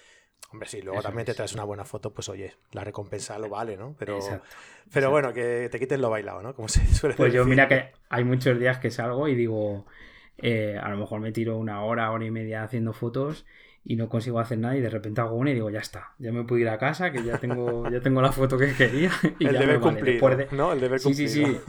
[0.51, 3.77] Hombre, sí, luego también te traes una buena foto, pues oye, la recompensa lo vale,
[3.77, 3.94] ¿no?
[3.99, 4.18] Pero,
[4.92, 6.55] pero bueno, que te quiten lo bailado, ¿no?
[6.55, 9.85] Como se suele Pues yo mira que hay muchos días que salgo y digo,
[10.38, 13.44] eh, a lo mejor me tiro una hora, hora y media haciendo fotos
[13.85, 16.31] y no consigo hacer nada y de repente hago una y digo, ya está, ya
[16.31, 19.11] me puedo ir a casa, que ya tengo, ya tengo la foto que quería.
[19.38, 20.73] Y el deber cumplido, ¿no?
[20.73, 21.29] El deber cumplido.
[21.29, 21.61] Sí, sí, sí.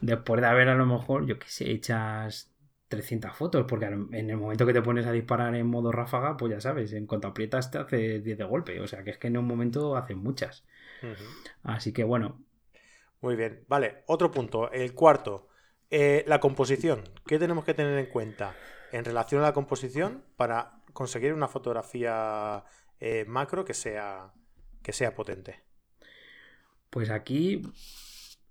[0.00, 2.53] Después de haber a lo mejor, yo qué sé, echas
[2.88, 6.52] 300 fotos, porque en el momento que te pones a disparar en modo ráfaga, pues
[6.52, 9.28] ya sabes, en cuanto aprietas te hace 10 de golpe, o sea que es que
[9.28, 10.64] en un momento hacen muchas.
[11.62, 12.44] Así que bueno.
[13.20, 15.48] Muy bien, vale, otro punto, el cuarto,
[15.90, 17.08] eh, la composición.
[17.26, 18.54] ¿Qué tenemos que tener en cuenta
[18.92, 22.64] en relación a la composición para conseguir una fotografía
[23.00, 24.32] eh, macro que sea,
[24.82, 25.62] que sea potente?
[26.90, 27.62] Pues aquí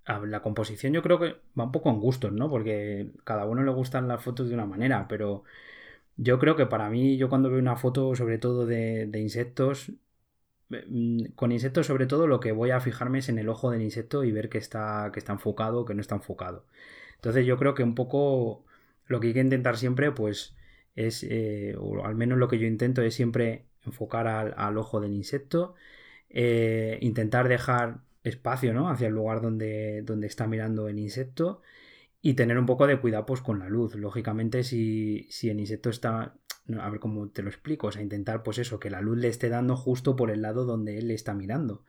[0.05, 2.49] la composición yo creo que va un poco en gustos, ¿no?
[2.49, 5.43] Porque cada uno le gustan las fotos de una manera, pero
[6.17, 9.91] yo creo que para mí, yo cuando veo una foto sobre todo de, insectos,
[10.69, 13.81] mm, con insectos sobre todo lo que voy a fijarme es en el ojo del
[13.81, 16.65] insecto y ver que está, que está enfocado o que no está enfocado.
[17.15, 18.65] Entonces yo creo que un poco
[19.08, 20.56] lo que hay que intentar siempre pues
[20.95, 25.13] es, eh, o al menos lo que yo intento es siempre enfocar al, ojo del
[25.13, 25.75] insecto,
[26.29, 28.90] eh, intentar dejar espacio, ¿no?
[28.90, 31.62] Hacia el lugar donde, donde está mirando el insecto
[32.21, 33.96] y tener un poco de cuidado pues, con la luz.
[33.96, 36.36] Lógicamente, si, si el insecto está,
[36.80, 39.28] a ver cómo te lo explico, o sea, intentar pues eso, que la luz le
[39.28, 41.84] esté dando justo por el lado donde él le está mirando.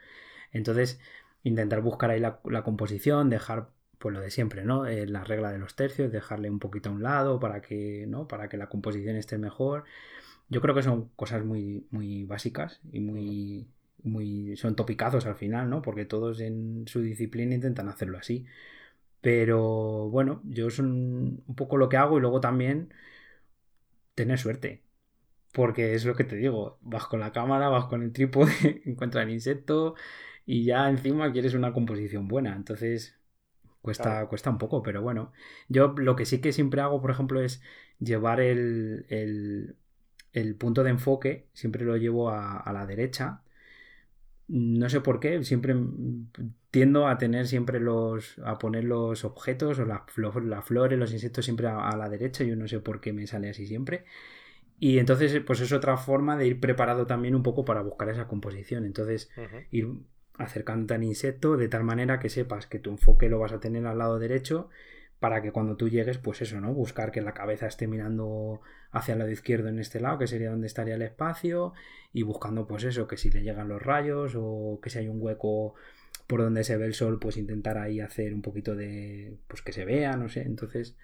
[0.53, 1.01] Entonces,
[1.45, 4.87] intentar buscar ahí la, composición, dejar pues lo de siempre, ¿no?
[4.87, 8.27] Eh, la regla de los tercios, dejarle un poquito a un lado para que, ¿no?
[8.27, 9.85] Para que la composición esté mejor.
[10.49, 13.69] Yo creo que son cosas muy, muy básicas y muy,
[14.05, 15.83] muy, son topicazos al final, ¿no?
[15.83, 18.47] Porque todos en su disciplina intentan hacerlo así.
[19.21, 22.93] Pero bueno, yo son un poco lo que hago y luego también
[24.15, 24.83] tener suerte.
[25.53, 28.53] Porque es lo que te digo, vas con la cámara, vas con el trípode,
[28.87, 29.95] encuentras el insecto
[30.47, 32.55] y ya encima quieres una composición buena.
[32.57, 33.17] Entonces,
[33.83, 35.33] cuesta, cuesta un poco, pero bueno.
[35.69, 37.63] Yo lo que sí que siempre hago, por ejemplo, es
[38.01, 39.07] llevar el,
[40.33, 43.43] el, punto de enfoque, siempre lo llevo a, la derecha.
[44.47, 45.75] No sé por qué, siempre
[46.71, 48.39] tiendo a tener siempre los.
[48.45, 52.45] a poner los objetos o las, las flores, los insectos siempre a, la derecha.
[52.45, 54.05] Yo no sé por qué me sale así siempre.
[54.79, 58.27] Y entonces, pues es otra forma de ir preparado también un poco para buscar esa
[58.27, 58.85] composición.
[58.85, 59.31] Entonces,
[59.71, 59.89] ir
[60.37, 63.87] acercándote al insecto de tal manera que sepas que tu enfoque lo vas a tener
[63.87, 64.69] al lado derecho
[65.25, 66.75] para que cuando tú llegues, pues eso, ¿no?
[66.75, 68.61] Buscar que la cabeza esté mirando
[68.91, 71.73] hacia el lado izquierdo en este lado, que sería donde estaría el espacio,
[72.13, 75.23] y buscando, pues eso, que si le llegan los rayos o que si hay un
[75.23, 75.77] hueco
[76.27, 79.73] por donde se ve el sol, pues intentar ahí hacer un poquito de, pues que
[79.73, 80.95] se vea, no sé, entonces,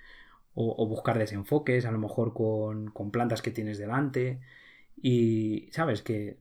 [0.53, 4.43] o, buscar desenfoques, a lo mejor con, con plantas que tienes delante,
[5.01, 6.37] y sabes que,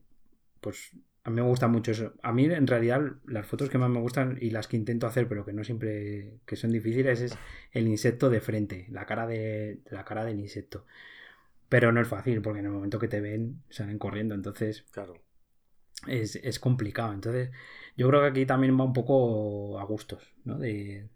[0.60, 0.92] pues
[1.22, 2.14] a mí me gusta mucho eso.
[2.22, 5.28] A mí, en realidad, las fotos que más me gustan y las que intento hacer,
[5.28, 7.38] pero que no siempre que son difíciles, es
[7.72, 10.86] el insecto de frente, la cara de la cara del insecto.
[11.68, 14.34] Pero no es fácil, porque en el momento que te ven, salen corriendo.
[14.34, 15.14] Entonces, claro.
[16.06, 17.12] es, complicado.
[17.12, 17.50] Entonces,
[17.96, 20.58] yo creo que aquí también va un poco a gustos, ¿no?
[20.58, 21.08] De,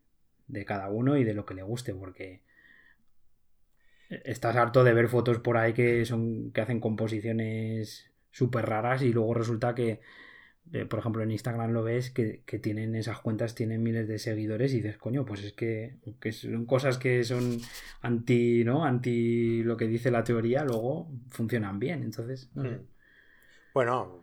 [0.48, 2.42] de cada uno y de lo que le guste, porque
[4.10, 9.12] estás harto de ver fotos por ahí que son que hacen composiciones súper raras y
[9.12, 10.00] luego resulta que,
[10.72, 14.72] eh, por ejemplo, en Instagram lo ves que, tienen esas cuentas, tienen miles de seguidores
[14.72, 15.98] y dices, coño, pues es que,
[16.32, 17.60] son cosas que son
[18.00, 18.84] anti, ¿no?
[18.84, 22.02] Anti lo que dice la teoría, luego funcionan bien.
[22.02, 22.74] Entonces, hmm.
[23.72, 24.20] Bueno,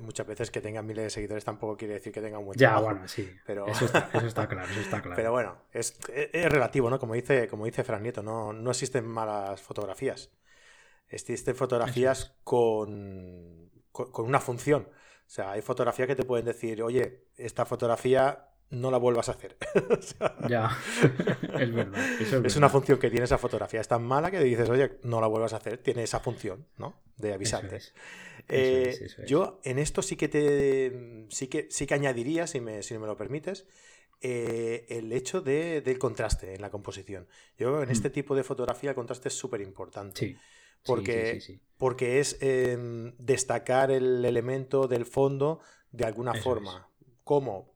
[0.00, 3.08] muchas veces que tengan miles de seguidores tampoco quiere decir que tengan buen Ya, bueno,
[3.08, 3.30] sí.
[3.46, 3.66] Pero...
[3.66, 4.08] Eso, está,
[4.48, 5.16] claro, eso está claro.
[5.16, 5.98] Pero bueno, es,
[6.50, 6.98] relativo, ¿no?
[6.98, 10.30] Como dice, como dice Fran Nieto, no, no existen malas fotografías.
[11.10, 14.88] Existen fotografías con, con, una función.
[14.88, 19.32] O sea, hay fotografías que te pueden decir, oye, esta fotografía no la vuelvas a
[19.32, 19.56] hacer.
[20.48, 20.70] ya,
[21.58, 22.44] es verdad.
[22.44, 23.80] es, una función que tiene esa fotografía.
[23.80, 25.78] Es tan mala que dices, oye, no la vuelvas a hacer.
[25.78, 27.02] Tiene esa función, ¿no?
[27.16, 27.80] De avisarte.
[28.48, 32.96] Eh, yo en esto sí que te sí que sí que añadiría, si me, si
[32.98, 33.66] me lo permites,
[34.22, 37.26] eh, el hecho de, del contraste en la composición.
[37.58, 37.92] Yo en mm.
[37.92, 40.18] este tipo de fotografía el contraste es súper importante.
[40.18, 40.36] Sí.
[40.84, 45.60] Porque, porque es em, destacar el elemento del fondo
[45.92, 46.88] de alguna forma.
[47.24, 47.74] Como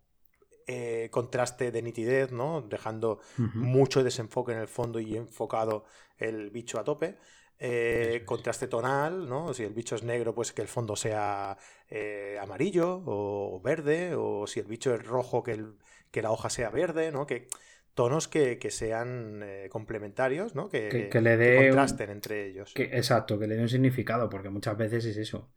[0.67, 2.63] eh, contraste de nitidez, ¿no?
[2.63, 5.85] Dejando mucho desenfoque en el fondo y enfocado
[6.17, 7.19] el bicho a tope.
[7.59, 9.55] Eh, contraste tonal, ¿no?
[9.55, 11.57] Si el bicho es negro, pues que el fondo sea
[11.89, 15.75] eh, amarillo o verde, o si el bicho es rojo, que, el,
[16.11, 17.27] que la hoja sea verde, ¿no?
[17.27, 17.49] Que
[17.95, 20.69] tonos que, sean eh, complementarios, ¿no?
[20.69, 22.75] Que, le dé contrasten entre ellos.
[22.75, 25.49] Que, exacto, que le dé un significado, porque muchas veces es eso.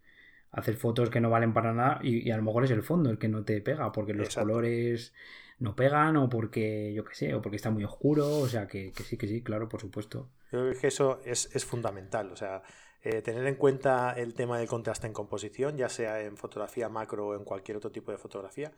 [0.52, 3.18] Hacer fotos que no valen para nada y, a lo mejor es el fondo el
[3.18, 5.14] que no te pega, porque los colores
[5.60, 8.94] no pegan o porque, yo qué sé, o porque está muy oscuro, o sea, que,
[9.04, 10.30] sí, que sí, claro, por supuesto.
[10.52, 12.62] Yo creo que eso es, fundamental, o sea,
[13.02, 17.28] eh, tener en cuenta el tema del contraste en composición, ya sea en fotografía macro
[17.28, 18.72] o en cualquier otro tipo de fotografía,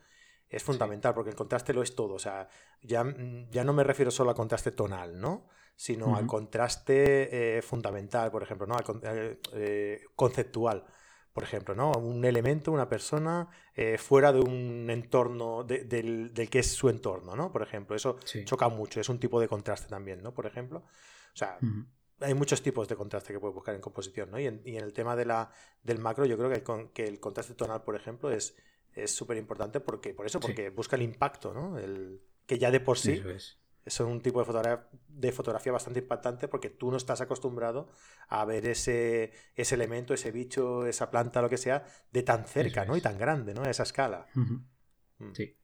[0.50, 2.14] es fundamental porque el contraste lo es todo.
[2.14, 2.48] O sea,
[2.82, 3.04] ya,
[3.50, 5.46] ya no me refiero solo al contraste tonal, ¿no?
[5.76, 8.74] Sino al contraste eh, fundamental, por ejemplo, ¿no?
[8.74, 10.84] Al, eh, conceptual.
[11.32, 11.92] Por ejemplo, ¿no?
[11.92, 17.52] Un elemento, una persona eh, fuera de un entorno, del, que es su entorno, ¿no?
[17.52, 20.34] Por ejemplo, eso choca mucho, es un tipo de contraste también, ¿no?
[20.34, 20.78] Por ejemplo.
[21.32, 21.56] O sea,
[22.18, 24.40] hay muchos tipos de contraste que puedes buscar en composición, ¿no?
[24.40, 25.52] Y en, el tema de la,
[25.84, 28.56] del macro, yo creo que que el contraste tonal, por ejemplo, es,
[28.94, 31.78] es súper importante porque, por eso, porque busca el impacto, ¿no?
[31.78, 33.22] El, que ya de por sí
[33.86, 34.00] es.
[34.00, 37.88] un tipo de fotografía, de fotografía bastante impactante porque tú no estás acostumbrado
[38.28, 42.84] a ver ese, ese elemento, ese bicho, esa planta, lo que sea, de tan cerca,
[42.84, 42.96] ¿no?
[42.96, 43.62] Y tan grande, ¿no?
[43.62, 44.26] A esa escala.
[44.34, 45.32] Mm.
[45.32, 45.56] Sí.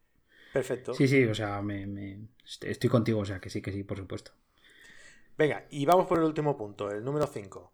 [0.52, 0.94] Perfecto.
[0.94, 2.28] Sí, sí, o sea, me,
[2.62, 4.32] estoy contigo, o sea, que sí, que sí, por supuesto.
[5.36, 7.72] Venga, y vamos por el último punto, el número 5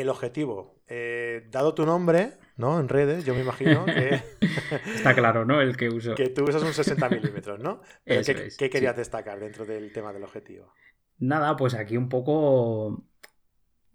[0.00, 0.76] el objetivo.
[0.88, 2.78] Eh, dado tu nombre, ¿no?
[2.78, 4.22] En redes, yo me imagino que.
[4.94, 5.60] Está claro, ¿no?
[5.60, 6.14] El que uso.
[6.14, 7.80] Que tú usas un 60 milímetros, ¿no?
[8.04, 10.72] ¿qué, querías destacar dentro del tema del objetivo?
[11.18, 13.04] Nada, pues aquí un poco.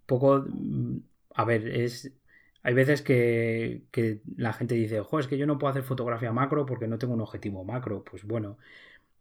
[0.06, 0.44] poco.
[1.34, 2.12] A ver, es.
[2.64, 6.30] Hay veces que, que la gente dice, ojo, es que yo no puedo hacer fotografía
[6.30, 8.04] macro porque no tengo un objetivo macro.
[8.04, 8.58] Pues bueno,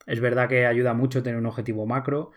[0.06, 2.32] Es verdad que ayuda mucho tener un objetivo macro,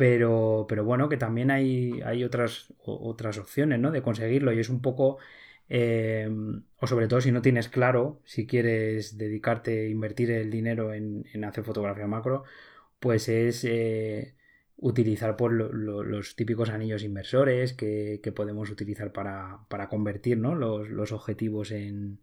[0.00, 3.90] pero, pero bueno, que también hay, hay otras, otras opciones, ¿no?
[3.90, 5.18] De conseguirlo y es un poco...
[5.68, 6.26] Eh,
[6.78, 11.64] o sobre todo si no tienes claro si quieres dedicarte, invertir el dinero en, hacer
[11.64, 12.44] fotografía macro,
[12.98, 14.36] pues es eh,
[14.78, 22.20] utilizar por los típicos anillos inversores que, podemos utilizar para, convertir los, objetivos en,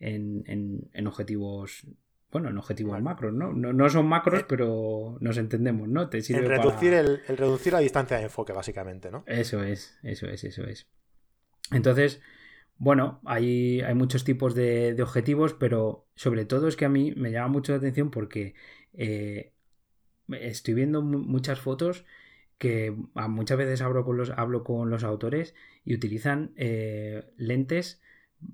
[0.00, 1.86] en, objetivos
[2.32, 3.52] bueno, en objetivos macros, ¿no?
[3.52, 3.90] ¿no?
[3.90, 6.08] son macros, eh, pero nos entendemos, ¿no?
[6.08, 9.22] Te sirve reducir, el, reducir la distancia de enfoque, básicamente, ¿no?
[9.26, 10.88] Eso es, eso es, eso es.
[11.70, 12.22] Entonces,
[12.78, 17.30] bueno, hay, hay muchos tipos de, objetivos, pero sobre todo es que a mí me
[17.30, 18.54] llama mucho la atención porque
[18.94, 19.52] eh,
[20.28, 22.06] estoy viendo muchas fotos
[22.56, 22.96] que
[23.28, 25.54] muchas veces hablo con los, hablo con los autores
[25.84, 28.00] y utilizan eh, lentes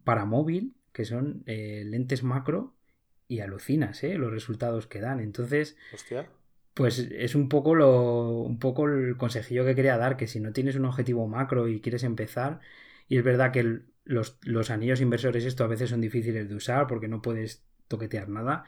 [0.03, 2.75] para móvil, que son lentes macro
[3.29, 4.15] y alucinas, ¿eh?
[4.17, 5.21] Los resultados que dan.
[5.21, 5.77] Entonces,
[6.75, 10.53] pues es un poco, lo, un poco el consejillo que quería dar, que si no
[10.53, 12.61] tienes un objetivo macro y quieres empezar,
[13.07, 17.09] y es verdad que los, anillos inversores esto a veces son difíciles de usar porque
[17.09, 18.65] no puedes toquetear nada,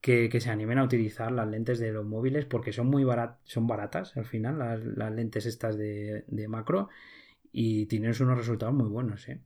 [0.00, 3.04] que, se animen a utilizar las lentes de los móviles porque son muy
[3.44, 4.58] son baratas al final,
[4.96, 6.88] las, lentes estas de, de macro,
[7.52, 9.40] y tienes unos resultados muy buenos, ¿eh?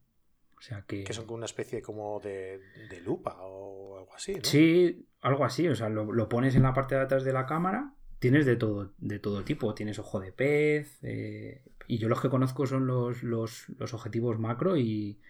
[0.86, 1.12] Que...
[1.12, 2.60] son como una especie como de,
[3.04, 4.44] lupa o algo así, ¿no?
[4.44, 5.68] Sí, algo así.
[5.68, 8.92] O sea, lo, pones en la parte de atrás de la cámara, tienes de todo,
[8.98, 9.74] de todo tipo.
[9.74, 10.98] Tienes ojo de pez.
[11.02, 15.20] Eh, y yo los que conozco son los, los, objetivos macro y,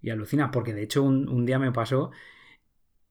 [0.00, 0.50] y, alucina.
[0.50, 2.10] Porque de hecho un, día me pasó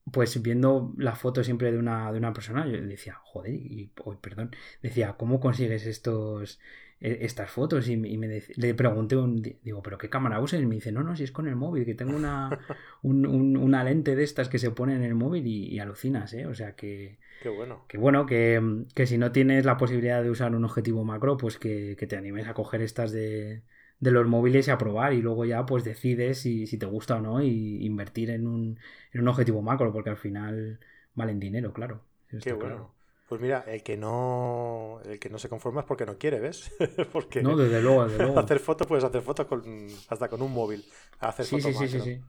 [0.09, 3.91] pues viendo la foto siempre de una, de una persona, yo decía, joder, y,
[4.21, 6.59] perdón, decía, ¿cómo consigues estos,
[6.99, 10.61] e, estas fotos y, me le pregunté, un, digo, ¿pero qué cámara usas?
[10.61, 12.49] Y me dice, no, no, si es con el móvil, que tengo una,
[13.03, 16.45] una lente de estas que se pone en el móvil y, alucinas, ¿eh?
[16.45, 17.19] O sea que...
[17.41, 17.85] Qué bueno.
[17.87, 21.95] Que bueno, que, si no tienes la posibilidad de usar un objetivo macro, pues que,
[21.95, 23.63] te animes a coger estas de,
[24.09, 27.21] los móviles y a probar y luego ya pues decides si, si te gusta o
[27.21, 28.79] no y invertir en un,
[29.13, 30.79] en un objetivo macro, porque al final
[31.13, 32.01] valen dinero, claro.
[32.41, 32.95] Qué bueno.
[33.29, 36.69] Pues mira, el que no el que no se conforma es porque no quiere, ¿ves?
[37.13, 38.39] porque no, desde luego, desde luego.
[38.39, 40.83] hacer fotos puedes hacer fotos con, hasta con un móvil.
[41.19, 42.21] Hacer sí, sí, sí, sí, sí,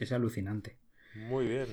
[0.00, 0.76] es, alucinante.
[1.14, 1.66] Muy bien.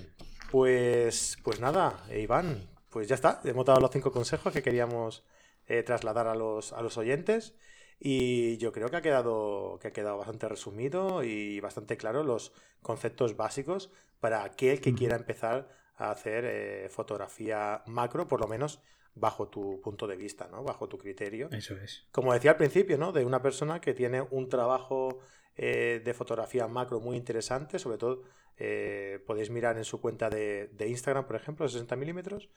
[0.51, 3.41] Pues, pues nada, Iván, pues ya está.
[3.43, 5.25] Hemos dado los cinco consejos que queríamos
[5.67, 7.55] eh, trasladar a los, a los oyentes.
[7.99, 12.51] Y yo creo que ha quedado, que ha quedado bastante resumido y bastante claro los
[12.81, 18.81] conceptos básicos para aquel que quiera empezar a hacer eh, fotografía macro, por lo menos
[19.15, 20.63] bajo tu punto de vista, ¿no?
[20.63, 21.49] Bajo tu criterio.
[21.51, 22.05] Eso es.
[22.11, 23.11] Como decía al principio, ¿no?
[23.11, 25.19] De una persona que tiene un trabajo
[25.55, 28.23] eh, de fotografía macro muy interesante, sobre todo
[28.57, 32.49] eh, podéis mirar en su cuenta de, Instagram, por ejemplo, 60 milímetros,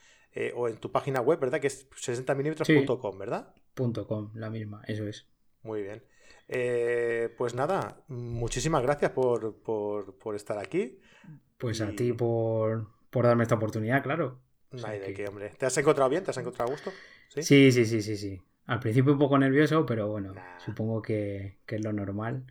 [0.54, 1.60] o en tu página web, ¿verdad?
[1.60, 3.54] Que es 60milímetros.com, ¿verdad?
[4.06, 5.26] .com, la misma, eso es.
[5.62, 6.02] Muy bien.
[7.36, 11.00] pues nada, muchísimas gracias por, por estar aquí.
[11.58, 14.38] Pues a ti por, por darme esta oportunidad, claro.
[14.70, 15.50] No hay de qué, hombre.
[15.50, 16.22] ¿Te has encontrado bien?
[16.22, 16.92] ¿Te has encontrado a gusto?
[17.28, 18.42] Sí, sí, sí, sí, sí.
[18.68, 22.44] Al principio un poco nervioso, pero bueno, supongo que, es lo normal.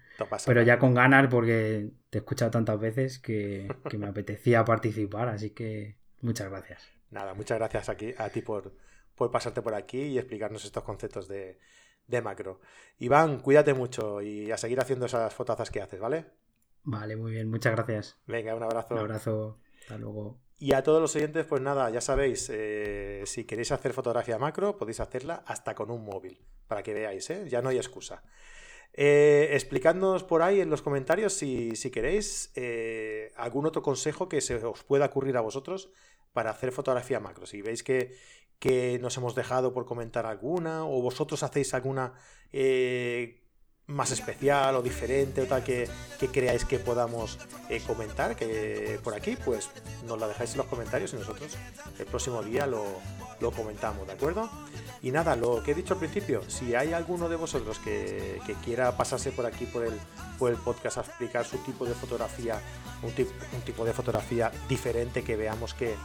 [0.48, 5.52] Pero ya con ganas porque te he escuchado tantas veces que, me apetecía participar, así
[5.52, 6.90] que muchas gracias.
[7.12, 8.74] Nada, muchas gracias aquí, a ti por,
[9.14, 11.60] por pasarte por aquí y explicarnos estos conceptos de,
[12.08, 12.62] de macro.
[12.98, 16.26] Iván, cuídate mucho y a seguir haciendo esas fotazas que haces, ¿vale?
[16.82, 18.18] Vale, muy bien, muchas gracias.
[18.26, 18.96] Venga, un abrazo.
[18.96, 20.40] Un abrazo, hasta luego.
[20.60, 24.76] Y a todos los oyentes, pues nada, ya sabéis, eh, si queréis hacer fotografía macro,
[24.76, 27.48] podéis hacerla hasta con un móvil, para que veáis, ¿eh?
[27.48, 28.24] ya no hay excusa.
[28.94, 34.56] Eh, explicadnos por ahí en los comentarios si, queréis eh, algún otro consejo que se
[34.56, 35.92] os pueda ocurrir a vosotros
[36.34, 37.46] para hacer fotografía macro.
[37.46, 38.16] Si veis que,
[38.58, 42.14] que nos hemos dejado por comentar alguna o vosotros hacéis alguna
[43.88, 45.88] más especial o diferente o tal que,
[46.34, 49.70] creáis que podamos eh, comentar que por aquí, pues
[50.06, 51.56] nos la dejáis en los comentarios y nosotros
[51.98, 52.84] el próximo día lo,
[53.56, 54.50] comentamos, ¿de acuerdo?
[55.02, 58.98] Y nada, lo que he dicho al principio, si hay alguno de vosotros que, quiera
[58.98, 59.94] pasarse por aquí por el,
[60.38, 62.60] por el podcast a explicar su tipo de fotografía,
[63.04, 65.96] un, un tipo de fotografía diferente que veamos que,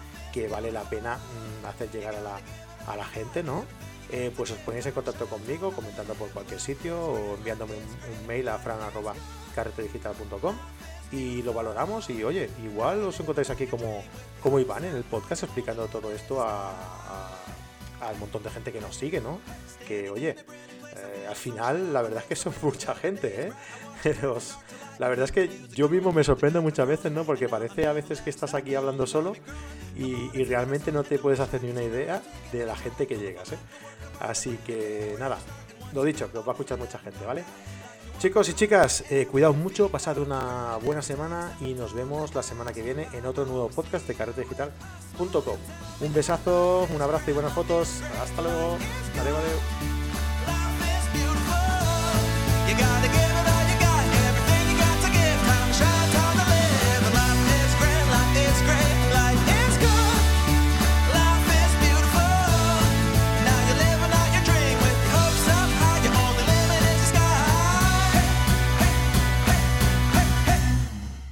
[0.48, 2.38] vale la pena mm, hacer llegar a la,
[2.86, 3.64] a la gente, ¿no?
[4.12, 8.46] Eh, pues os ponéis en contacto conmigo comentando por cualquier sitio o enviándome un, mail
[8.48, 10.54] a fran.carretedigital.com
[11.10, 14.04] y lo valoramos y oye, igual os encontráis aquí como,
[14.42, 19.22] como Iván en el podcast explicando todo esto al montón de gente que nos sigue,
[19.22, 19.40] ¿no?
[19.88, 20.36] Que oye,
[20.94, 23.52] eh, al final la verdad es que son mucha gente, ¿eh?
[24.98, 27.24] la verdad es que yo mismo me sorprendo muchas veces, ¿no?
[27.24, 29.34] Porque parece a veces que estás aquí hablando solo
[29.96, 33.52] y, realmente no te puedes hacer ni una idea de la gente que llegas.
[33.52, 33.58] ¿eh?
[34.22, 35.38] Así que nada,
[35.92, 37.44] lo dicho, que os va a escuchar mucha gente, ¿vale?
[38.18, 42.72] Chicos y chicas, eh, cuidaos mucho, pasad una buena semana y nos vemos la semana
[42.72, 45.56] que viene en otro nuevo podcast de carretedigital.com.
[46.00, 48.00] Un besazo, un abrazo y buenas fotos.
[48.22, 48.76] Hasta luego.
[49.20, 49.38] Adiós,
[52.68, 53.31] adiós.